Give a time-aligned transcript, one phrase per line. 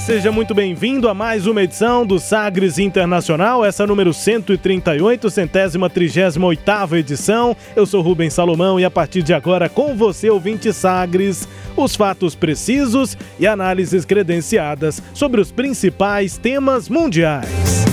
[0.00, 6.46] Seja muito bem-vindo a mais uma edição do Sagres Internacional, essa número 138, centésima trigésima
[6.46, 7.56] oitava edição.
[7.76, 12.34] Eu sou Rubens Salomão e a partir de agora com você, ouvinte Sagres, os fatos
[12.34, 17.84] precisos e análises credenciadas sobre os principais temas mundiais.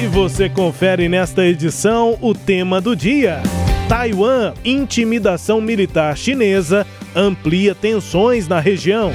[0.00, 3.42] E você confere nesta edição o tema do dia.
[3.88, 9.12] Taiwan, intimidação militar chinesa amplia tensões na região.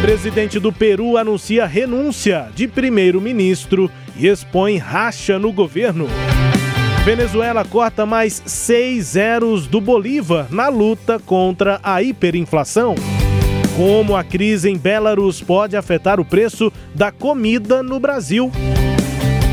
[0.00, 6.08] Presidente do Peru anuncia renúncia de primeiro-ministro e expõe racha no governo.
[7.04, 12.94] Venezuela corta mais seis zeros do Bolívar na luta contra a hiperinflação.
[13.76, 18.50] Como a crise em Belarus pode afetar o preço da comida no Brasil.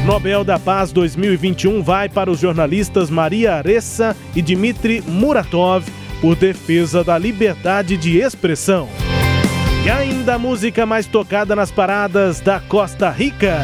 [0.06, 5.86] Nobel da Paz 2021 vai para os jornalistas Maria Aressa e Dmitry Muratov
[6.22, 8.88] por defesa da liberdade de expressão.
[9.88, 13.64] E ainda a música mais tocada nas paradas da Costa Rica.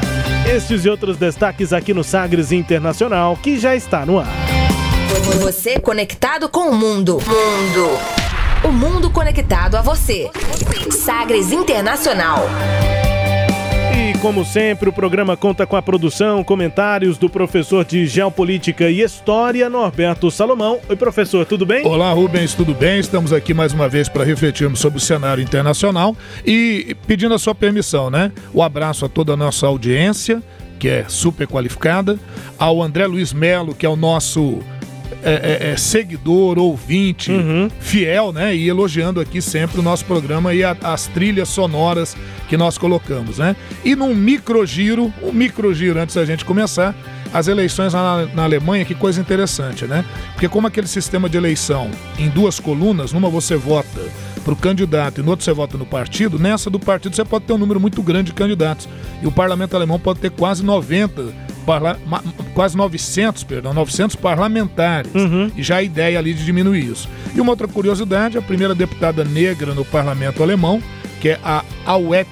[0.49, 4.29] Estes e outros destaques aqui no Sagres Internacional, que já está no ar.
[5.41, 7.17] Você conectado com o mundo.
[7.27, 7.89] Mundo.
[8.63, 10.31] O mundo conectado a você.
[10.89, 12.45] Sagres Internacional.
[14.23, 19.69] Como sempre, o programa conta com a produção, comentários do professor de Geopolítica e História,
[19.69, 20.79] Norberto Salomão.
[20.87, 21.85] Oi, professor, tudo bem?
[21.85, 22.99] Olá, Rubens, tudo bem?
[22.99, 27.53] Estamos aqui mais uma vez para refletirmos sobre o cenário internacional e pedindo a sua
[27.53, 28.31] permissão, né?
[28.53, 30.41] O abraço a toda a nossa audiência,
[30.79, 32.17] que é super qualificada,
[32.57, 34.61] ao André Luiz Melo, que é o nosso
[35.21, 37.69] é, é, é, seguidor, ouvinte, uhum.
[37.79, 38.55] fiel, né?
[38.55, 42.15] E elogiando aqui sempre o nosso programa e a, as trilhas sonoras
[42.49, 43.55] que nós colocamos, né?
[43.83, 46.95] E num microgiro, um microgiro antes da gente começar,
[47.33, 50.05] as eleições na, na, Alemanha, que coisa interessante, né?
[50.33, 51.89] Porque como aquele sistema de eleição
[52.19, 54.01] em duas colunas, numa você vota
[54.43, 57.45] para o candidato e no outro você vota no partido, nessa do partido você pode
[57.45, 58.87] ter um número muito grande de candidatos.
[59.21, 61.99] E o parlamento alemão pode ter quase 90 parla
[62.53, 65.13] quase 900, perdão, 900 parlamentares.
[65.13, 65.51] Uhum.
[65.55, 67.09] E já a ideia ali de diminuir isso.
[67.35, 70.81] E uma outra curiosidade, a primeira deputada negra no parlamento alemão,
[71.19, 72.27] que é a Auet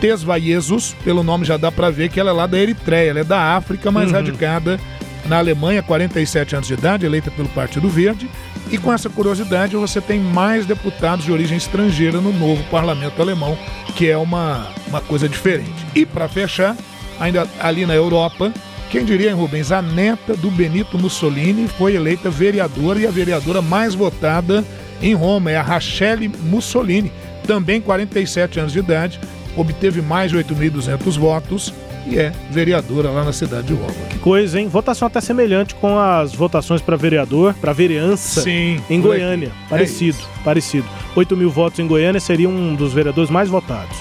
[0.00, 3.24] Tesvaiesus, pelo nome já dá para ver que ela é lá da Eritreia, ela é
[3.24, 4.14] da África, mas uhum.
[4.14, 4.78] radicada
[5.26, 8.28] na Alemanha, 47 anos de idade, eleita pelo Partido Verde.
[8.70, 13.58] E com essa curiosidade, você tem mais deputados de origem estrangeira no novo parlamento alemão,
[13.96, 15.86] que é uma, uma coisa diferente.
[15.94, 16.76] E para fechar,
[17.18, 18.52] ainda ali na Europa.
[18.90, 19.70] Quem diria, hein, Rubens?
[19.70, 24.64] A neta do Benito Mussolini foi eleita vereadora e a vereadora mais votada
[25.02, 27.12] em Roma, é a Rachele Mussolini,
[27.46, 29.20] também 47 anos de idade,
[29.56, 31.72] obteve mais de 8.200 votos
[32.06, 33.92] e é vereadora lá na cidade de Roma.
[34.10, 34.66] Que coisa, hein?
[34.66, 39.52] Votação até semelhante com as votações para vereador, para vereança Sim, em Goiânia.
[39.68, 40.86] Parecido, é parecido.
[41.14, 43.96] 8 mil votos em Goiânia seria um dos vereadores mais votados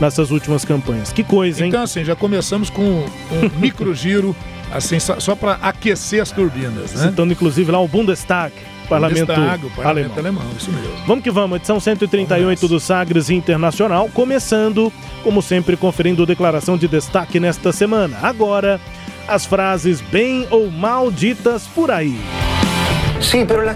[0.00, 1.12] nessas últimas campanhas.
[1.12, 1.68] Que coisa, hein?
[1.68, 4.34] Então, assim, já começamos com um micro giro,
[4.72, 7.08] assim, só, só para aquecer as turbinas, né?
[7.08, 8.52] Citando, inclusive, lá o Bundestag.
[8.88, 10.40] Parlamento, Bundestag, o parlamento alemão.
[10.40, 10.56] alemão.
[10.56, 10.90] isso mesmo.
[11.06, 14.90] Vamos que vamos, edição 138 do Sagres Internacional, começando,
[15.22, 18.16] como sempre, conferindo declaração de destaque nesta semana.
[18.22, 18.80] Agora,
[19.28, 22.18] as frases bem ou mal ditas por aí.
[23.20, 23.74] Sim, pero la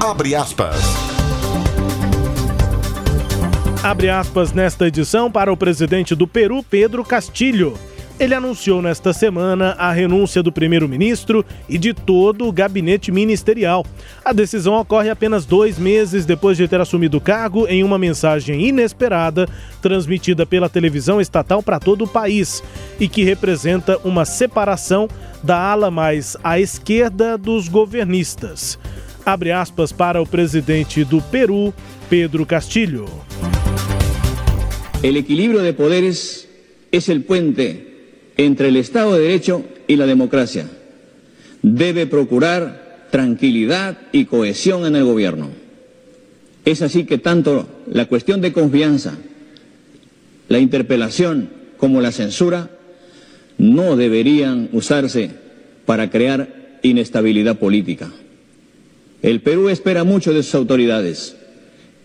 [0.00, 1.07] Abre aspas.
[3.82, 7.74] Abre aspas nesta edição para o presidente do Peru, Pedro Castilho.
[8.18, 13.86] Ele anunciou nesta semana a renúncia do primeiro-ministro e de todo o gabinete ministerial.
[14.24, 18.66] A decisão ocorre apenas dois meses depois de ter assumido o cargo em uma mensagem
[18.66, 19.48] inesperada
[19.80, 22.60] transmitida pela televisão estatal para todo o país
[22.98, 25.08] e que representa uma separação
[25.40, 28.76] da ala mais à esquerda dos governistas.
[29.24, 31.72] Abre aspas para o presidente do Peru,
[32.10, 33.06] Pedro Castilho.
[35.02, 36.48] El equilibrio de poderes
[36.90, 37.86] es el puente
[38.36, 40.66] entre el Estado de Derecho y la democracia.
[41.62, 45.50] Debe procurar tranquilidad y cohesión en el gobierno.
[46.64, 49.16] Es así que tanto la cuestión de confianza,
[50.48, 52.70] la interpelación como la censura
[53.56, 55.30] no deberían usarse
[55.86, 58.10] para crear inestabilidad política.
[59.22, 61.36] El Perú espera mucho de sus autoridades.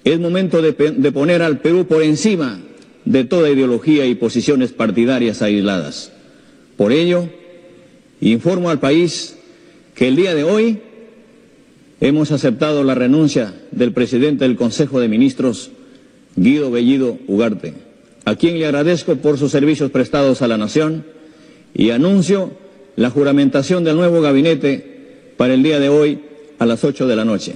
[0.04, 0.74] Es momento de,
[1.12, 2.60] poner al Perú por encima
[3.06, 6.12] de toda ideología y posiciones partidarias aisladas.
[6.78, 7.30] Por ello,
[8.22, 9.36] informo al país
[9.96, 10.80] que el día de hoy
[12.02, 15.72] hemos aceptado la renuncia del presidente del Consejo de Ministros,
[16.36, 17.74] Guido Bellido Ugarte,
[18.26, 21.06] a quien le agradezco por sus servicios prestados a la nación
[21.74, 22.52] y anuncio
[22.96, 26.20] la juramentación del nuevo gabinete para el día de hoy
[26.60, 27.56] a las 8 de la noche.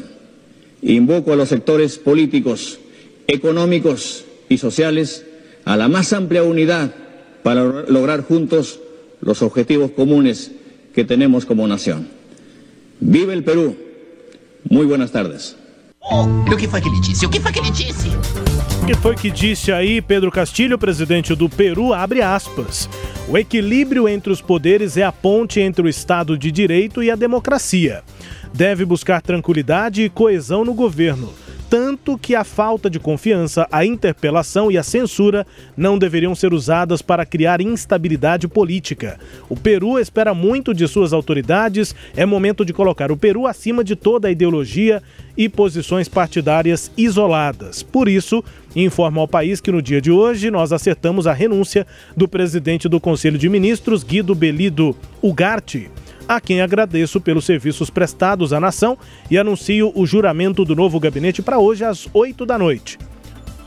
[0.81, 2.79] Invoco a los sectores políticos,
[3.27, 5.25] económicos y sociales
[5.67, 6.91] a la más amplia unidad
[7.43, 8.79] para lograr juntos
[9.19, 10.51] los objetivos comunes
[10.93, 12.07] que tenemos como nación.
[13.01, 13.75] Vive el Perú.
[14.69, 15.57] Muy buenas tardes.
[15.99, 17.25] Oh, o que foi que ele disse?
[17.25, 18.07] O que foi que ele disse?
[18.81, 22.89] O que foi que disse aí Pedro Castilho, presidente do Peru, abre aspas.
[23.27, 27.15] O equilíbrio entre os poderes é a ponte entre o Estado de Direito e a
[27.15, 28.03] democracia.
[28.53, 31.33] Deve buscar tranquilidade e coesão no governo
[31.69, 37.01] tanto que a falta de confiança, a interpelação e a censura não deveriam ser usadas
[37.01, 39.19] para criar instabilidade política.
[39.49, 43.95] O Peru espera muito de suas autoridades, é momento de colocar o Peru acima de
[43.95, 45.03] toda a ideologia
[45.35, 47.83] e posições partidárias isoladas.
[47.83, 48.43] Por isso,
[48.75, 51.85] informa ao país que no dia de hoje nós acertamos a renúncia
[52.15, 55.89] do presidente do Conselho de Ministros, Guido Belido Ugarte
[56.27, 58.97] a quem agradeço pelos serviços prestados à nação
[59.31, 62.97] e anuncio o juramento do novo gabinete para hoje às 8 da noite.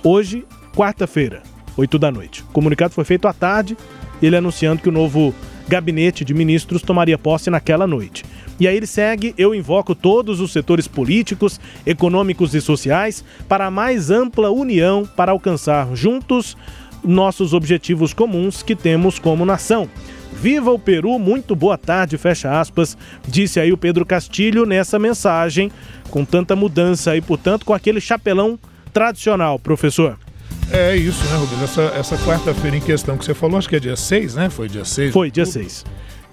[0.04, 1.42] Hoje, quarta-feira,
[1.76, 2.42] 8 da noite.
[2.42, 3.76] O comunicado foi feito à tarde,
[4.22, 5.34] ele anunciando que o novo
[5.68, 8.24] gabinete de ministros tomaria posse naquela noite.
[8.58, 13.70] E aí ele segue: eu invoco todos os setores políticos, econômicos e sociais para a
[13.70, 16.56] mais ampla união para alcançar juntos
[17.02, 19.88] nossos objetivos comuns que temos como nação.
[20.40, 22.96] Viva o Peru, muito boa tarde, fecha aspas,
[23.28, 25.70] disse aí o Pedro Castilho nessa mensagem,
[26.08, 28.58] com tanta mudança e, portanto, com aquele chapelão
[28.90, 30.18] tradicional, professor.
[30.72, 31.62] É isso, né, Rubens?
[31.62, 34.48] Essa, essa quarta-feira em questão que você falou, acho que é dia 6, né?
[34.48, 35.12] Foi dia 6.
[35.12, 35.84] Foi, dia 6.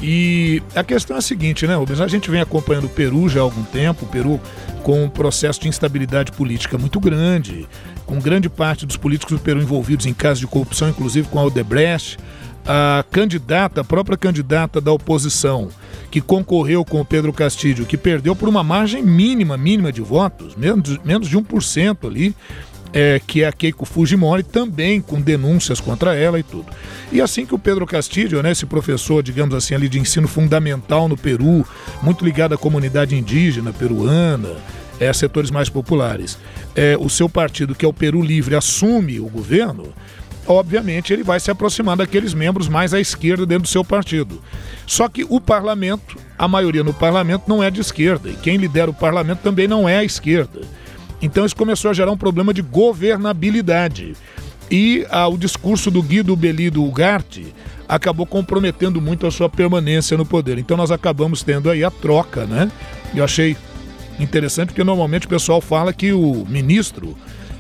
[0.01, 1.99] E a questão é a seguinte, né, Rubens?
[1.99, 4.39] A gente vem acompanhando o Peru já há algum tempo, o Peru
[4.83, 7.67] com um processo de instabilidade política muito grande,
[8.05, 11.43] com grande parte dos políticos do Peru envolvidos em casos de corrupção, inclusive com a
[11.43, 12.17] Odebrecht
[12.67, 15.69] a candidata, a própria candidata da oposição,
[16.11, 20.55] que concorreu com o Pedro Castilho, que perdeu por uma margem mínima, mínima de votos,
[20.55, 22.35] menos, menos de 1% ali,
[22.93, 26.65] é, que é a Keiko Fujimori, também com denúncias contra ela e tudo.
[27.11, 31.07] E assim que o Pedro Castilho, né, esse professor, digamos assim, ali de ensino fundamental
[31.07, 31.65] no Peru,
[32.01, 34.55] muito ligado à comunidade indígena peruana,
[34.99, 36.37] é, setores mais populares,
[36.75, 39.93] é, o seu partido, que é o Peru Livre, assume o governo,
[40.47, 44.41] obviamente ele vai se aproximar daqueles membros mais à esquerda dentro do seu partido.
[44.85, 48.89] Só que o parlamento, a maioria no parlamento não é de esquerda, e quem lidera
[48.89, 50.61] o parlamento também não é a esquerda.
[51.21, 54.15] Então isso começou a gerar um problema de governabilidade.
[54.69, 57.53] E ah, o discurso do Guido Belido Ugarte
[57.87, 60.57] acabou comprometendo muito a sua permanência no poder.
[60.57, 62.69] Então nós acabamos tendo aí a troca, né?
[63.15, 63.55] Eu achei
[64.19, 67.15] interessante porque normalmente o pessoal fala que o ministro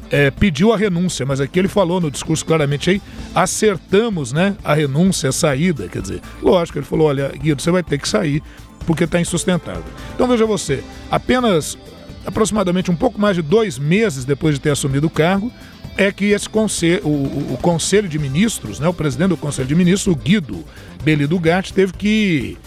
[0.09, 3.01] é, pediu a renúncia, mas aqui ele falou no discurso claramente aí,
[3.35, 5.87] acertamos né, a renúncia, a saída.
[5.87, 8.41] Quer dizer, lógico, ele falou: olha, Guido, você vai ter que sair
[8.85, 9.83] porque está insustentável.
[10.15, 11.77] Então veja você, apenas
[12.25, 15.51] aproximadamente um pouco mais de dois meses depois de ter assumido o cargo,
[15.97, 19.75] é que esse conselho, o, o, Conselho de Ministros, né, o presidente do Conselho de
[19.75, 20.63] Ministros, o Guido
[21.03, 22.57] Belido Gatti, teve que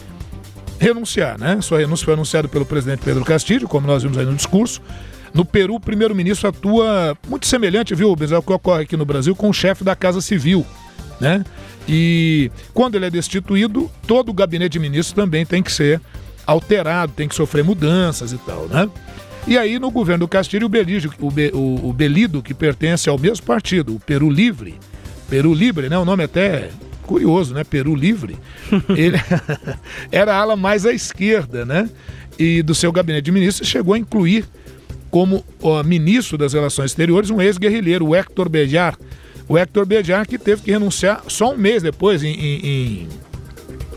[0.80, 1.38] renunciar.
[1.38, 1.60] Né?
[1.60, 4.82] Sua renúncia foi anunciada pelo presidente Pedro Castilho, como nós vimos aí no discurso.
[5.32, 9.34] No Peru, o primeiro-ministro atua muito semelhante, viu, Rubens, ao que ocorre aqui no Brasil
[9.34, 10.66] com o chefe da Casa Civil,
[11.20, 11.44] né?
[11.88, 16.00] E quando ele é destituído, todo o gabinete de ministros também tem que ser
[16.46, 18.88] alterado, tem que sofrer mudanças e tal, né?
[19.46, 23.08] E aí, no governo do Castilho, o, Belígio, o, Be, o, o Belido, que pertence
[23.08, 24.74] ao mesmo partido, o Peru Livre,
[25.28, 25.96] Peru Livre, né?
[25.96, 26.68] O nome até
[27.02, 27.64] curioso, né?
[27.64, 28.36] Peru Livre.
[28.96, 29.16] Ele
[30.12, 31.88] era a ala mais à esquerda, né?
[32.38, 34.44] E do seu gabinete de ministros chegou a incluir
[35.10, 38.96] como ó, ministro das Relações Exteriores um ex-guerrilheiro, o Hector Bejar.
[39.48, 43.08] O Hector Bejar que teve que renunciar só um mês depois, em, em, em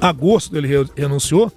[0.01, 0.67] agosto ele
[0.98, 1.51] renunciou,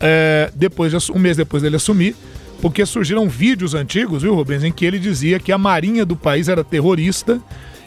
[0.00, 2.16] é, depois de, um mês depois dele assumir,
[2.60, 6.48] porque surgiram vídeos antigos, viu, Rubens, em que ele dizia que a marinha do país
[6.48, 7.40] era terrorista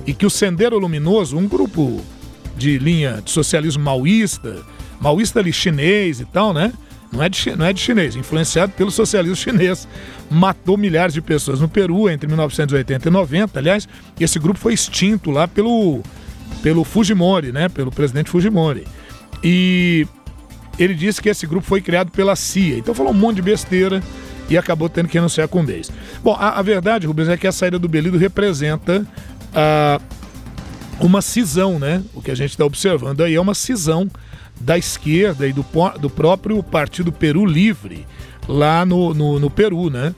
[0.05, 2.01] e que o Sendero Luminoso, um grupo
[2.55, 4.57] de linha de socialismo maoísta,
[4.99, 6.71] maoísta ali chinês e tal, né?
[7.11, 9.87] Não é, de, não é de chinês, influenciado pelo socialismo chinês.
[10.29, 13.59] Matou milhares de pessoas no Peru entre 1980 e 90.
[13.59, 13.87] Aliás,
[14.19, 16.03] esse grupo foi extinto lá pelo,
[16.61, 17.67] pelo Fujimori, né?
[17.67, 18.85] Pelo presidente Fujimori.
[19.43, 20.07] E
[20.77, 22.77] ele disse que esse grupo foi criado pela CIA.
[22.77, 24.03] Então falou um monte de besteira
[24.47, 25.91] e acabou tendo que renunciar com um mês.
[26.23, 29.05] Bom, a, a verdade, Rubens, é que a saída do Belido representa
[29.53, 29.99] ah,
[30.99, 32.03] uma cisão, né?
[32.13, 34.09] O que a gente está observando aí é uma cisão
[34.59, 35.65] da esquerda e do,
[35.99, 38.05] do próprio Partido Peru Livre,
[38.47, 40.13] lá no, no, no Peru, né?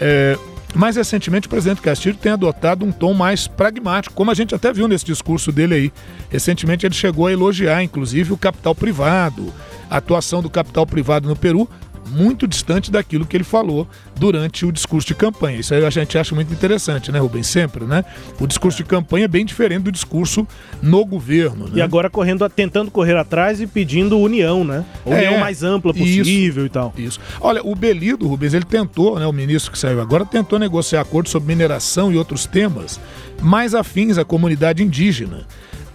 [0.00, 0.38] É,
[0.74, 4.72] mais recentemente, o presidente Castilho tem adotado um tom mais pragmático, como a gente até
[4.72, 5.92] viu nesse discurso dele aí.
[6.30, 9.52] Recentemente, ele chegou a elogiar, inclusive, o capital privado,
[9.90, 11.68] a atuação do capital privado no Peru,
[12.10, 15.58] muito distante daquilo que ele falou durante o discurso de campanha.
[15.60, 17.46] Isso aí a gente acha muito interessante, né, Rubens?
[17.46, 18.04] Sempre, né?
[18.40, 20.46] O discurso de campanha é bem diferente do discurso
[20.82, 21.66] no governo.
[21.66, 21.72] Né?
[21.76, 24.84] E agora correndo, tentando correr atrás e pedindo união, né?
[25.04, 26.92] União é, mais ampla possível isso, e tal.
[26.96, 27.20] Isso.
[27.40, 29.26] Olha, o Belido, Rubens, ele tentou, né?
[29.26, 33.00] O ministro que saiu agora tentou negociar acordos sobre mineração e outros temas
[33.40, 35.46] mais afins à comunidade indígena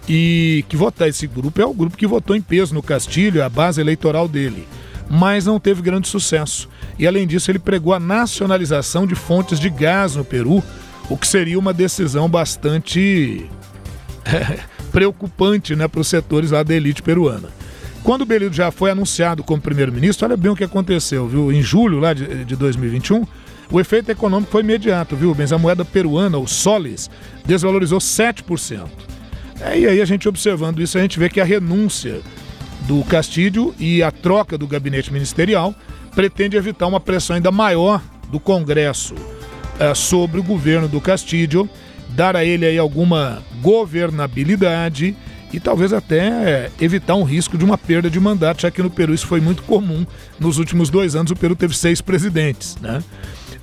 [0.08, 3.48] e que votar esse grupo é o grupo que votou em peso no Castilho, a
[3.48, 4.66] base eleitoral dele
[5.10, 6.68] mas não teve grande sucesso.
[6.98, 10.62] E além disso, ele pregou a nacionalização de fontes de gás no Peru,
[11.08, 13.48] o que seria uma decisão bastante
[14.92, 17.48] preocupante né, para os setores lá da elite peruana.
[18.02, 21.52] Quando o Belido já foi anunciado como primeiro-ministro, olha bem o que aconteceu, viu?
[21.52, 23.26] Em julho lá de, de 2021,
[23.70, 25.52] o efeito econômico foi imediato, viu, Bens?
[25.52, 27.10] A moeda peruana, o soles,
[27.44, 28.88] desvalorizou 7%.
[29.60, 32.20] É, e aí a gente observando isso, a gente vê que a renúncia
[32.88, 35.74] do Castilho e a troca do gabinete ministerial
[36.14, 38.02] pretende evitar uma pressão ainda maior
[38.32, 39.14] do Congresso.
[39.78, 41.68] É, sobre o governo do Castilho,
[42.08, 45.14] dar a ele aí alguma governabilidade
[45.52, 48.90] e talvez até é, evitar um risco de uma perda de mandato, já que no
[48.90, 50.06] Peru isso foi muito comum.
[50.38, 53.02] Nos últimos dois anos o Peru teve seis presidentes, né?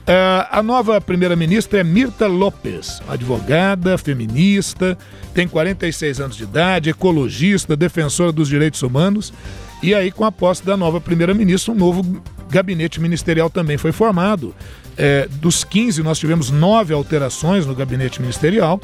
[0.06, 4.96] Uh, a nova primeira-ministra é Mirta Lopes, advogada, feminista,
[5.34, 9.34] tem 46 anos de idade, ecologista, defensora dos direitos humanos.
[9.82, 14.54] E aí, com a posse da nova primeira-ministra, um novo gabinete ministerial também foi formado.
[14.96, 18.80] É, dos 15, nós tivemos nove alterações no gabinete ministerial.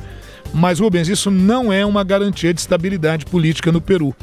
[0.53, 4.15] Mas, Rubens, isso não é uma garantia de estabilidade política no Peru.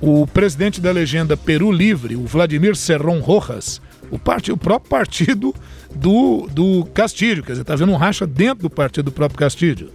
[0.00, 3.80] O presidente da legenda Peru Livre, o Vladimir Serrón Rojas,
[4.10, 4.50] o, part...
[4.50, 5.54] o próprio partido
[5.94, 9.90] do, do Castilho, quer dizer, está vendo um racha dentro do partido do próprio Castilho.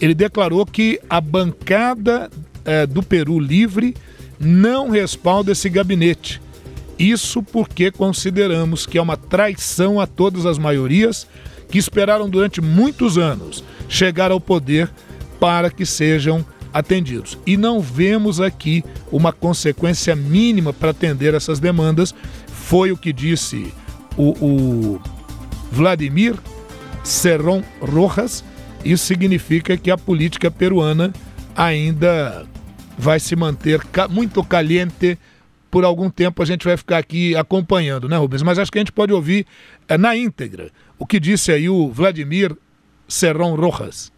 [0.00, 2.30] Ele declarou que a bancada
[2.64, 3.94] é, do Peru Livre
[4.38, 6.40] não respalda esse gabinete.
[6.98, 11.26] Isso porque consideramos que é uma traição a todas as maiorias
[11.70, 14.90] que esperaram durante muitos anos chegar ao poder
[15.38, 17.38] para que sejam atendidos.
[17.46, 22.14] E não vemos aqui uma consequência mínima para atender essas demandas.
[22.46, 23.72] Foi o que disse
[24.16, 25.00] o, o
[25.70, 26.34] Vladimir
[27.02, 28.44] Serrón Rojas.
[28.84, 31.12] Isso significa que a política peruana
[31.56, 32.46] ainda
[32.98, 35.18] vai se manter muito caliente
[35.70, 36.42] por algum tempo.
[36.42, 38.42] A gente vai ficar aqui acompanhando, né, Rubens?
[38.42, 39.46] Mas acho que a gente pode ouvir
[39.88, 42.56] é, na íntegra o que disse aí o Vladimir
[43.08, 44.12] Serrón Rojas.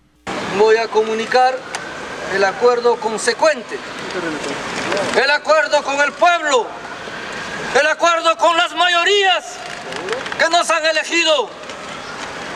[0.57, 3.78] Vou comunicar o acordo consequente,
[5.14, 6.67] o acordo com o povo,
[7.75, 9.45] o acordo com as maiorias
[10.38, 11.50] que nos han elegido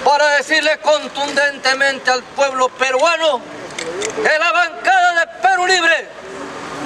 [0.05, 3.41] para decirle contundentemente al pueblo peruano
[4.23, 6.09] que la bancada de Perú Libre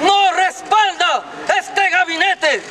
[0.03, 1.23] no respalda
[1.57, 2.63] este gabinete.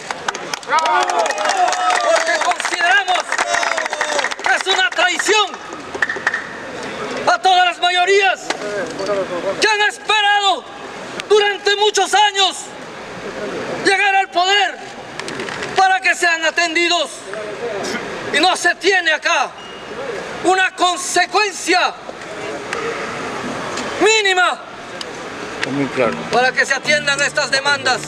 [0.66, 3.24] Porque consideramos
[4.42, 5.46] que es una traición
[7.26, 8.46] a todas las mayorías
[9.60, 10.64] que han esperado
[11.28, 12.56] durante muchos años
[13.84, 14.76] llegar al poder
[15.76, 17.10] para que sean atendidos.
[18.32, 19.50] Y no se tiene acá
[20.44, 21.94] una consecuencia
[24.00, 24.60] mínima
[26.32, 28.00] para que se atiendan estas demandas.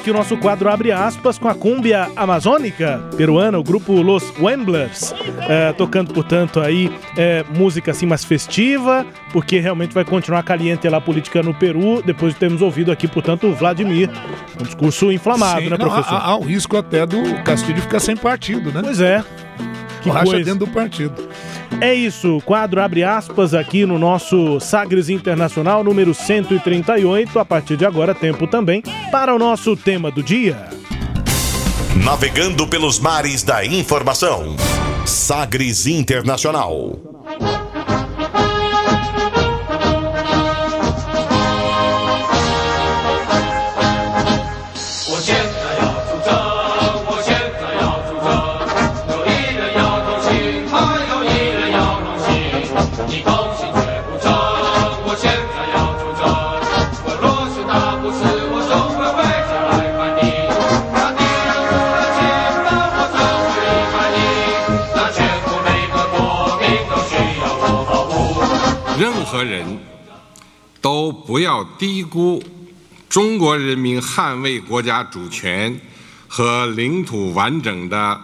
[0.00, 5.14] Aqui o nosso quadro Abre aspas com a cúmbia amazônica peruana, o grupo Los Wemblers,
[5.46, 10.96] é, tocando, portanto, aí é, música assim mais festiva, porque realmente vai continuar caliente lá
[10.96, 14.08] a política no Peru, depois de termos ouvido aqui, portanto, o Vladimir.
[14.58, 16.12] Um discurso inflamado, Sim, né, professor?
[16.12, 18.80] Não, há, há o risco até do Castilho ficar sem partido, né?
[18.82, 19.22] Pois é.
[20.02, 21.28] Que Racha dentro do partido.
[21.80, 27.38] É isso, quadro abre aspas aqui no nosso Sagres Internacional número 138.
[27.38, 30.68] A partir de agora, tempo também para o nosso tema do dia.
[32.04, 34.56] Navegando pelos mares da informação.
[35.06, 37.19] Sagres Internacional.
[71.78, 72.42] 低估
[73.08, 75.80] 中国人民捍卫国家主权
[76.28, 78.20] 和领土完整的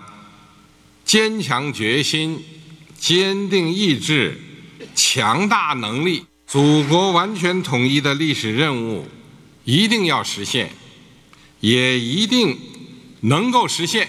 [1.05, 2.45] 坚强决心、
[2.99, 4.41] 坚定意志、
[4.95, 6.25] 强大能力。
[6.47, 9.07] 祖国完全统一的历史任务
[9.65, 10.71] 一定要实现，
[11.59, 12.57] 也一定
[13.23, 14.09] 能够实现。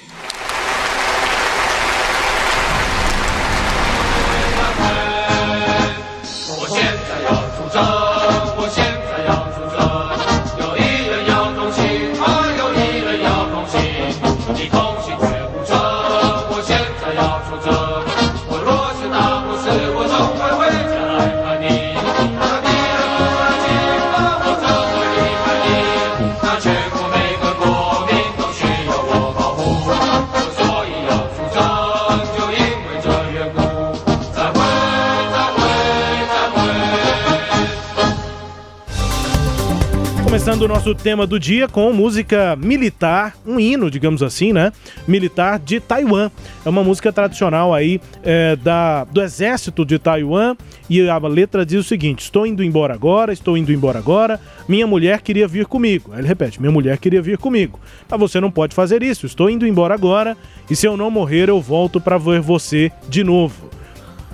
[40.67, 44.73] O nosso tema do dia com música militar, um hino, digamos assim, né?
[45.07, 46.29] Militar de Taiwan.
[46.65, 50.57] É uma música tradicional aí é, da, do exército de Taiwan
[50.89, 54.41] e a letra diz o seguinte: Estou indo embora agora, estou indo embora agora.
[54.67, 56.11] Minha mulher queria vir comigo.
[56.11, 57.79] Aí ele repete: Minha mulher queria vir comigo.
[58.09, 59.25] Mas você não pode fazer isso.
[59.25, 60.35] Estou indo embora agora
[60.69, 63.69] e se eu não morrer eu volto para ver você de novo.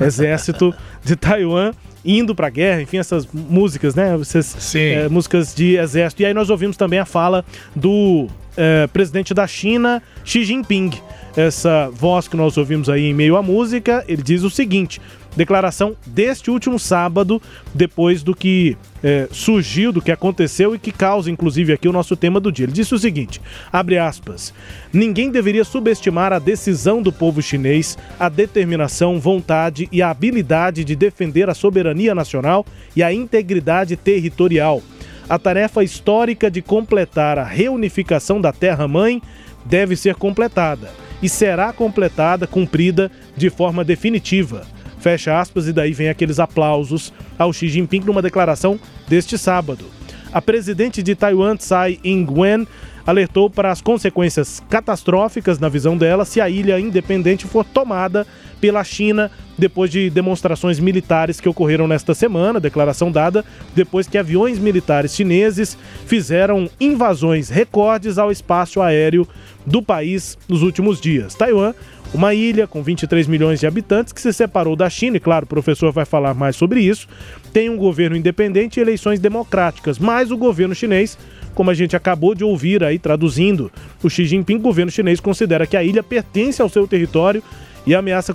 [0.01, 1.73] Exército de Taiwan
[2.05, 4.15] indo para a guerra, enfim, essas músicas, né?
[4.19, 6.21] Essas é, músicas de exército.
[6.21, 10.91] E aí nós ouvimos também a fala do é, presidente da China, Xi Jinping.
[11.35, 15.01] Essa voz que nós ouvimos aí em meio à música, ele diz o seguinte:
[15.35, 17.41] declaração deste último sábado,
[17.73, 22.15] depois do que é, surgiu, do que aconteceu e que causa, inclusive, aqui o nosso
[22.15, 22.65] tema do dia.
[22.65, 23.41] Ele disse o seguinte:
[23.71, 24.53] abre aspas.
[24.91, 30.95] Ninguém deveria subestimar a decisão do povo chinês, a determinação, vontade e a habilidade de
[30.95, 32.65] defender a soberania nacional
[32.95, 34.81] e a integridade territorial.
[35.29, 39.21] A tarefa histórica de completar a reunificação da Terra-mãe
[39.65, 40.91] deve ser completada
[41.21, 44.67] e será completada, cumprida de forma definitiva.
[45.03, 49.83] Fecha aspas, e daí vem aqueles aplausos ao Xi Jinping numa declaração deste sábado.
[50.31, 52.65] A presidente de Taiwan, Tsai Ing-wen,
[53.05, 58.25] alertou para as consequências catastróficas, na visão dela, se a ilha independente for tomada
[58.61, 63.43] pela China depois de demonstrações militares que ocorreram nesta semana, declaração dada
[63.75, 69.27] depois que aviões militares chineses fizeram invasões recordes ao espaço aéreo
[69.65, 71.35] do país nos últimos dias.
[71.35, 71.73] Taiwan
[72.13, 75.49] uma ilha com 23 milhões de habitantes que se separou da China, e claro, o
[75.49, 77.07] professor vai falar mais sobre isso,
[77.51, 81.17] tem um governo independente e eleições democráticas, mas o governo chinês,
[81.55, 83.71] como a gente acabou de ouvir aí traduzindo,
[84.03, 87.41] o Xi Jinping, o governo chinês considera que a ilha pertence ao seu território
[87.85, 88.33] e ameaça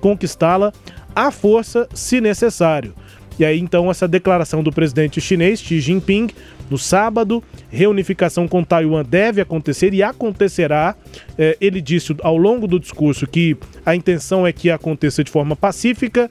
[0.00, 0.72] conquistá-la
[1.16, 2.94] à força se necessário.
[3.38, 6.28] E aí então essa declaração do presidente chinês Xi Jinping
[6.70, 10.94] no sábado, reunificação com Taiwan deve acontecer e acontecerá.
[11.36, 15.54] É, ele disse ao longo do discurso que a intenção é que aconteça de forma
[15.54, 16.30] pacífica,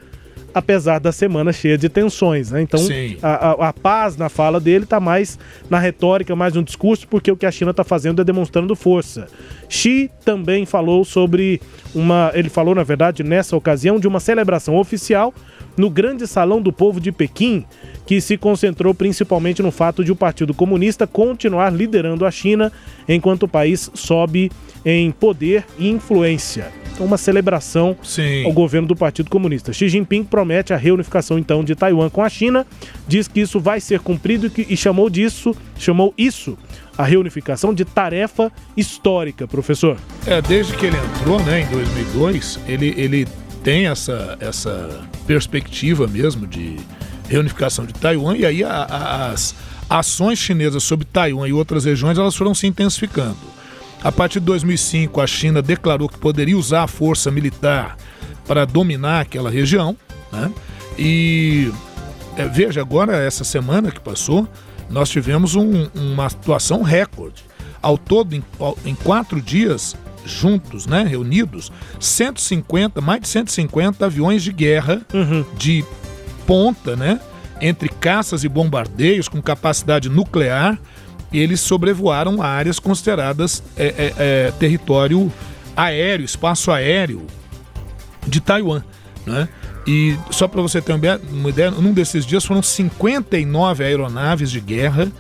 [0.53, 2.51] apesar da semana cheia de tensões.
[2.51, 2.61] Né?
[2.61, 2.79] Então,
[3.21, 7.31] a, a, a, paz na fala dele está mais na retórica, mais no discurso, porque
[7.31, 9.27] o que a China está fazendo é demonstrando força.
[9.67, 11.59] Xi também falou sobre
[11.95, 12.31] uma.
[12.33, 15.33] Ele falou, na verdade, nessa ocasião, de uma celebração oficial
[15.77, 17.65] no Grande Salão do Povo de Pequim,
[18.05, 22.71] que se concentrou principalmente no fato de o Partido Comunista continuar liderando a China
[23.07, 24.51] enquanto o país sobe
[24.85, 26.71] em poder e influência.
[26.93, 28.45] Então, uma celebração Sim.
[28.45, 29.73] ao governo do Partido Comunista.
[29.73, 32.67] Xi Jinping promete a reunificação então de Taiwan com a China,
[33.07, 36.55] diz que isso vai ser cumprido e chamou disso, chamou isso
[36.95, 39.97] a reunificação de tarefa histórica, professor.
[40.27, 43.27] É, desde que ele entrou, né, em 2002, ele, ele
[43.63, 46.77] tem essa, essa perspectiva mesmo de
[47.29, 49.55] reunificação de Taiwan e aí a, a, as
[49.89, 53.37] ações chinesas sobre Taiwan e outras regiões elas foram se intensificando.
[54.03, 57.97] A partir de 2005, a China declarou que poderia usar a força militar
[58.45, 59.95] para dominar aquela região.
[60.29, 60.51] Né?
[60.97, 61.71] E
[62.35, 64.47] é, veja, agora, essa semana que passou,
[64.89, 67.45] nós tivemos um, uma situação recorde.
[67.81, 68.43] Ao todo, em,
[68.85, 75.43] em quatro dias, juntos, né, reunidos, 150, mais de 150 aviões de guerra Uhum.
[75.57, 75.83] de
[76.47, 77.19] ponta, né,
[77.61, 80.77] entre caças e bombardeios com capacidade nuclear,
[81.31, 85.31] eles sobrevoaram áreas consideradas é, é, é, território
[85.75, 87.25] aéreo, espaço aéreo
[88.27, 88.83] de Taiwan,
[89.25, 89.47] né?
[89.87, 94.49] E só para você ter uma ideia- uma ideia, num desses dias foram 59 aeronaves
[94.51, 95.11] de guerra.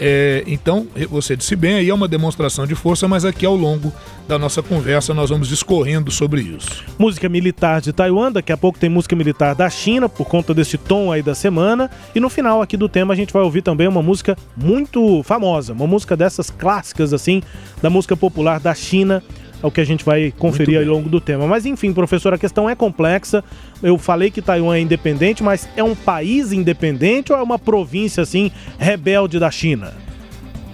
[0.00, 3.92] É, então, você disse bem, aí é uma demonstração de força, mas aqui ao longo
[4.28, 6.84] da nossa conversa nós vamos discorrendo sobre isso.
[6.98, 10.78] Música militar de Taiwan, daqui a pouco tem música militar da China, por conta desse
[10.78, 11.90] tom aí da semana.
[12.14, 15.72] E no final aqui do tema a gente vai ouvir também uma música muito famosa,
[15.72, 17.42] uma música dessas clássicas, assim,
[17.82, 19.22] da música popular da China.
[19.62, 21.46] É o que a gente vai conferir ao longo do tema.
[21.46, 23.42] Mas enfim, professor, a questão é complexa.
[23.82, 28.22] Eu falei que Taiwan é independente, mas é um país independente ou é uma província,
[28.22, 29.92] assim, rebelde da China?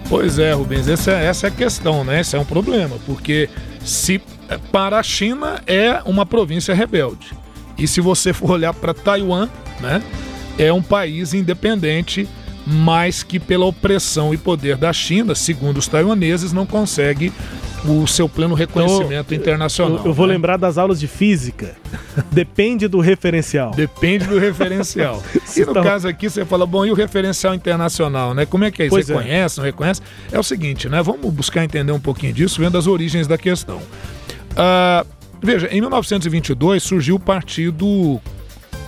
[0.07, 2.21] Pois é, Rubens, essa, é- essa é a questão, né?
[2.21, 3.49] Esse é um problema, porque
[3.83, 4.21] se
[4.71, 7.33] para a China é uma província rebelde.
[7.77, 9.49] E se você for olhar para Taiwan,
[9.81, 10.01] né,
[10.59, 12.27] é um país independente,
[12.65, 17.33] mas que pela opressão e poder da China, segundo os taiwaneses, não consegue
[17.87, 19.99] o seu pleno reconhecimento internacional.
[19.99, 20.33] Eu, eu vou né?
[20.33, 21.75] lembrar das aulas de física.
[22.31, 23.71] Depende do referencial.
[23.71, 25.21] Depende do referencial.
[25.55, 28.45] e no Então- caso aqui, você fala, bom, e o referencial internacional, né?
[28.45, 28.95] Como é que é isso?
[28.95, 29.47] Pois Você é.
[29.57, 30.01] não reconhece?
[30.31, 31.01] É o seguinte, né?
[31.01, 33.81] Vamos buscar entender um pouquinho disso, vendo as origens da questão.
[34.55, 35.05] Ah,
[35.41, 38.19] veja, em 1922 surgiu o Partido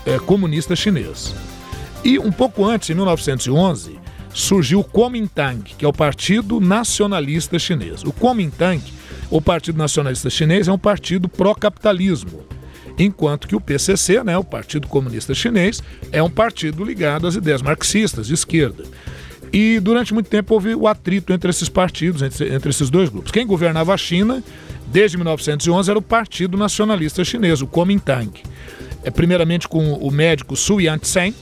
[0.06, 1.36] eh, Comunista Chinês.
[2.04, 4.00] E um pouco antes, em 1911,
[4.38, 8.04] surgiu o Kuomintang, que é o Partido Nacionalista Chinês.
[8.04, 8.82] O Kuomintang,
[9.32, 12.46] o Partido Nacionalista Chinês, é um partido pró-capitalismo,
[13.00, 17.64] enquanto que o PCC, né, o Partido Comunista Chinês, é um partido ligado às ideias
[17.64, 18.84] marxistas de esquerda.
[19.52, 23.32] E durante muito tempo houve o atrito entre esses partidos, entre, entre esses dois grupos.
[23.32, 24.44] Quem governava a China
[24.86, 28.32] desde 1911 era o Partido Nacionalista Chinês, o Kuomintang.
[29.04, 31.34] É, primeiramente com o médico Su Yat-sen,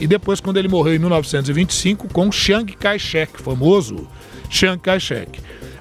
[0.00, 4.08] e depois, quando ele morreu em 1925, com Chiang Kai-shek, famoso
[4.48, 5.40] Chiang Kai-shek.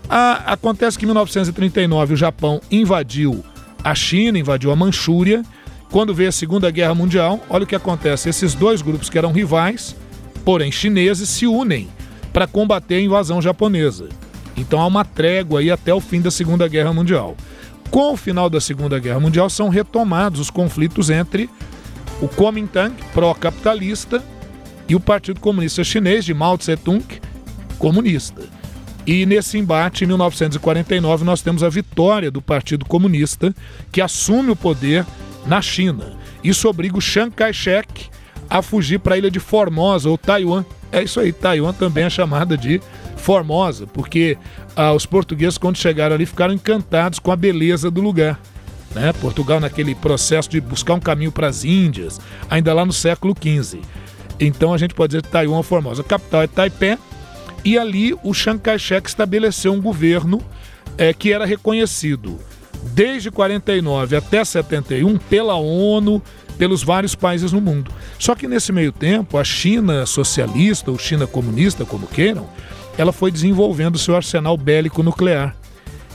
[0.09, 3.43] Ah, acontece que em 1939 o Japão invadiu
[3.81, 5.41] a China, invadiu a Manchúria.
[5.89, 9.31] Quando veio a Segunda Guerra Mundial, olha o que acontece: esses dois grupos que eram
[9.31, 9.95] rivais,
[10.43, 11.87] porém chineses, se unem
[12.33, 14.09] para combater a invasão japonesa.
[14.57, 17.37] Então há uma trégua aí até o fim da Segunda Guerra Mundial.
[17.89, 21.49] Com o final da Segunda Guerra Mundial são retomados os conflitos entre
[22.21, 24.23] o Kuomintang, pró-capitalista,
[24.87, 27.05] e o Partido Comunista Chinês de Mao Tse-tung,
[27.77, 28.41] comunista.
[29.05, 33.53] E nesse embate, em 1949, nós temos a vitória do Partido Comunista,
[33.91, 35.05] que assume o poder
[35.45, 36.17] na China.
[36.43, 38.07] Isso obriga o Chiang Kai-shek
[38.49, 40.65] a fugir para a ilha de Formosa, ou Taiwan.
[40.91, 42.81] É isso aí, Taiwan também é chamada de
[43.15, 44.37] Formosa, porque
[44.75, 48.39] ah, os portugueses, quando chegaram ali, ficaram encantados com a beleza do lugar.
[48.93, 49.13] Né?
[49.13, 53.81] Portugal, naquele processo de buscar um caminho para as Índias, ainda lá no século XV.
[54.39, 56.01] Então a gente pode dizer que Taiwan é Formosa.
[56.01, 56.97] A capital é Taipei,
[57.63, 60.41] e ali o Chiang Kai-shek estabeleceu um governo
[60.97, 62.39] eh, que era reconhecido
[62.93, 66.21] desde 49 até 71 pela ONU,
[66.57, 67.91] pelos vários países no mundo.
[68.17, 72.47] Só que nesse meio tempo, a China socialista ou China comunista, como queiram,
[72.97, 75.55] ela foi desenvolvendo seu arsenal bélico nuclear.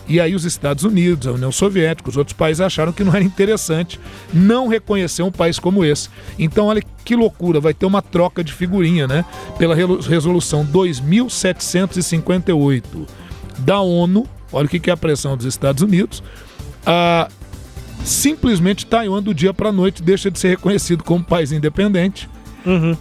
[0.07, 3.25] E aí os Estados Unidos, a União Soviética, os outros países acharam que não era
[3.25, 3.99] interessante
[4.33, 6.11] não reconhecer um país como esse.
[6.39, 9.25] Então, olha que loucura, vai ter uma troca de figurinha, né?
[9.59, 13.07] Pela resolução 2758
[13.59, 16.23] da ONU, olha o que que é a pressão dos Estados Unidos,
[18.05, 22.29] simplesmente Taiwan do dia para a noite deixa de ser reconhecido como país independente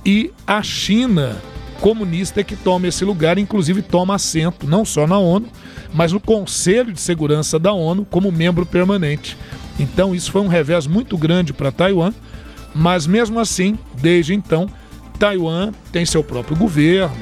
[0.06, 1.36] e a China
[1.84, 5.48] comunista é que toma esse lugar, inclusive toma assento não só na ONU,
[5.94, 9.38] mas no Conselho de Segurança da ONU como membro permanente.
[9.78, 12.14] Então isso foi um revés muito grande para Taiwan,
[12.74, 14.70] mas mesmo assim, desde então,
[15.20, 17.14] Taiwan tem seu próprio governo,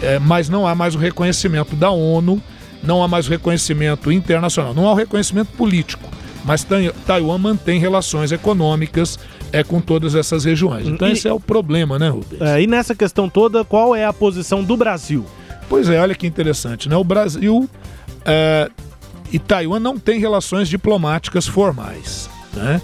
[0.00, 2.40] é, mas não há mais o reconhecimento da ONU,
[2.84, 6.08] não há mais o reconhecimento internacional, não há o reconhecimento político,
[6.44, 9.18] mas Tai- Taiwan mantém relações econômicas
[9.52, 10.86] é, com todas essas regiões.
[10.86, 12.40] Então E- esse é o problema, né, Rubens?
[12.40, 15.24] É, e nessa questão toda, qual é a posição do Brasil?
[15.68, 16.96] Pois é, olha que interessante, né?
[16.96, 17.68] O Brasil
[18.24, 18.68] é,
[19.32, 22.28] e Taiwan não têm relações diplomáticas formais.
[22.52, 22.80] Né?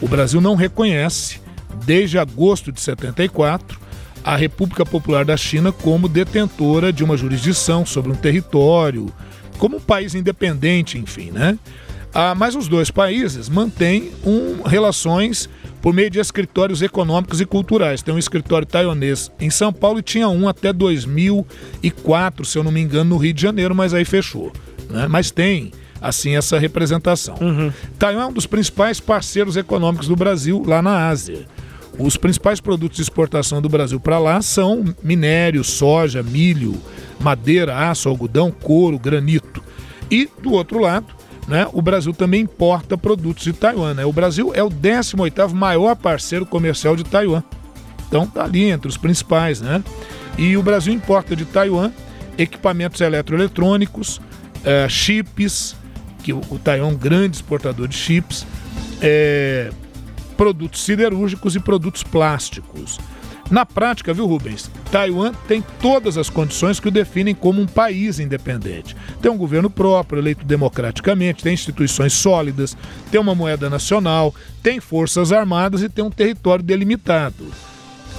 [0.00, 1.40] O Brasil não reconhece,
[1.84, 3.78] desde agosto de 74,
[4.24, 9.12] a República Popular da China como detentora de uma jurisdição sobre um território,
[9.58, 11.58] como um país independente, enfim, né?
[12.12, 15.48] Ah, mas os dois países mantêm um, relações
[15.80, 18.02] por meio de escritórios econômicos e culturais.
[18.02, 22.70] Tem um escritório taiwanês em São Paulo e tinha um até 2004, se eu não
[22.70, 24.52] me engano, no Rio de Janeiro, mas aí fechou.
[24.88, 25.06] né?
[25.08, 27.36] Mas tem assim essa representação.
[27.40, 27.72] Uhum.
[27.98, 31.46] Taiwan é um dos principais parceiros econômicos do Brasil lá na Ásia.
[31.98, 36.80] Os principais produtos de exportação do Brasil para lá são minério, soja, milho,
[37.18, 39.62] madeira, aço, algodão, couro, granito.
[40.10, 41.06] E do outro lado,
[41.50, 43.92] né, o Brasil também importa produtos de Taiwan.
[43.92, 44.04] Né?
[44.06, 47.42] O Brasil é o 18º maior parceiro comercial de Taiwan.
[48.08, 49.82] Então tá ali entre os principais, né?
[50.38, 51.92] E o Brasil importa de Taiwan
[52.42, 54.20] equipamentos eletroeletrônicos,
[54.64, 55.76] é, chips,
[56.22, 58.46] que o, o Taiwan é um grande exportador de chips,
[59.00, 59.70] é,
[60.36, 62.98] produtos siderúrgicos e produtos plásticos.
[63.50, 64.70] Na prática, viu, Rubens?
[64.92, 68.96] Taiwan tem todas as condições que o definem como um país independente.
[69.20, 72.76] Tem um governo próprio, eleito democraticamente, tem instituições sólidas,
[73.10, 74.32] tem uma moeda nacional,
[74.62, 77.44] tem forças armadas e tem um território delimitado.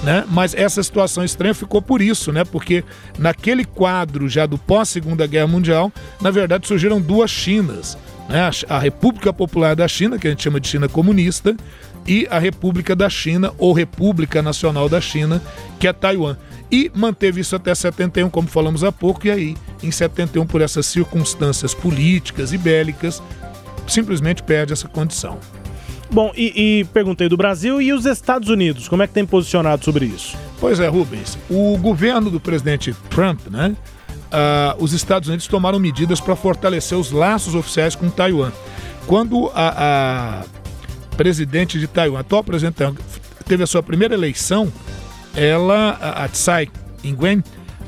[0.02, 0.24] Né?
[0.28, 2.44] Mas essa situação estranha ficou por isso, né?
[2.44, 2.84] Porque
[3.18, 7.96] naquele quadro já do pós-Segunda Guerra Mundial, na verdade surgiram duas Chinas.
[8.28, 8.50] Né?
[8.68, 11.56] A República Popular da China, que a gente chama de China comunista,
[12.06, 15.40] e a República da China, ou República Nacional da China,
[15.78, 16.36] que é Taiwan.
[16.70, 20.86] E manteve isso até 71, como falamos há pouco, e aí, em 71, por essas
[20.86, 23.22] circunstâncias políticas e bélicas,
[23.86, 25.38] simplesmente perde essa condição.
[26.10, 29.82] Bom, e, e, perguntei do Brasil e os Estados Unidos, como é que tem posicionado
[29.84, 30.36] sobre isso?
[30.60, 31.38] Pois é, Rubens.
[31.48, 33.74] O governo do presidente Trump, né?
[34.10, 38.52] Uh, os Estados Unidos tomaram medidas para fortalecer os laços oficiais com Taiwan.
[39.06, 40.61] Quando a, a
[41.22, 42.82] presidente de Taiwan, atual presidente
[43.46, 44.72] teve a sua primeira eleição,
[45.36, 46.68] ela, a Tsai
[47.04, 47.44] Ing-wen,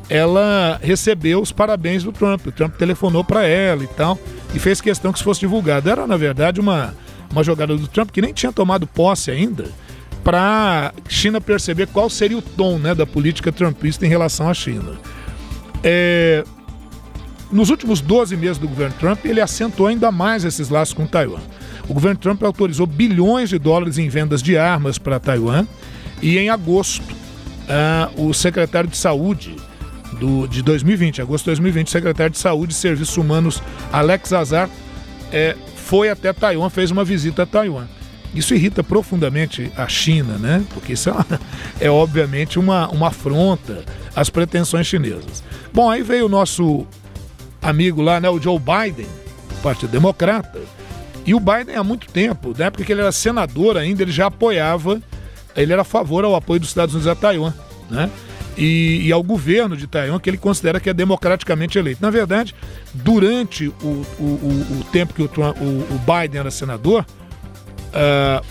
[0.09, 2.47] ela recebeu os parabéns do Trump.
[2.47, 4.17] O Trump telefonou para ela e tal,
[4.55, 5.91] e fez questão que isso fosse divulgado.
[5.91, 6.95] Era, na verdade, uma,
[7.29, 9.65] uma jogada do Trump que nem tinha tomado posse ainda,
[10.23, 14.93] para China perceber qual seria o tom né, da política trumpista em relação à China.
[15.83, 16.45] É,
[17.51, 21.41] nos últimos 12 meses do governo Trump, ele acentuou ainda mais esses laços com Taiwan.
[21.89, 25.67] O governo Trump autorizou bilhões de dólares em vendas de armas para Taiwan
[26.23, 29.57] e em agosto uh, o secretário de saúde
[30.19, 34.71] do, de 2020, agosto de 2020, o secretário de saúde e serviços humanos Alex Azar
[35.33, 37.87] é, foi até Taiwan, fez uma visita a Taiwan.
[38.35, 40.65] Isso irrita profundamente a China, né?
[40.73, 41.27] Porque isso é, uma,
[41.81, 45.43] é obviamente uma, uma afronta às pretensões chinesas.
[45.73, 46.87] Bom, aí veio o nosso
[47.63, 49.07] amigo lá, né, o Joe Biden,
[49.63, 50.61] Partido Democrata,
[51.27, 54.27] e o Biden há muito tempo, na época que ele era senador ainda, ele já
[54.27, 55.01] apoiava,
[55.57, 57.53] ele era a favor ao apoio dos Estados Unidos a Taiwan,
[57.91, 58.11] né?
[58.57, 62.01] E, e, ao governo de Taiwan, que ele considera que é democraticamente eleito.
[62.01, 62.55] Na verdade,
[62.93, 67.05] durante o, o, o, o tempo que o, Trump, o, Biden era senador,
[67.89, 68.47] uh,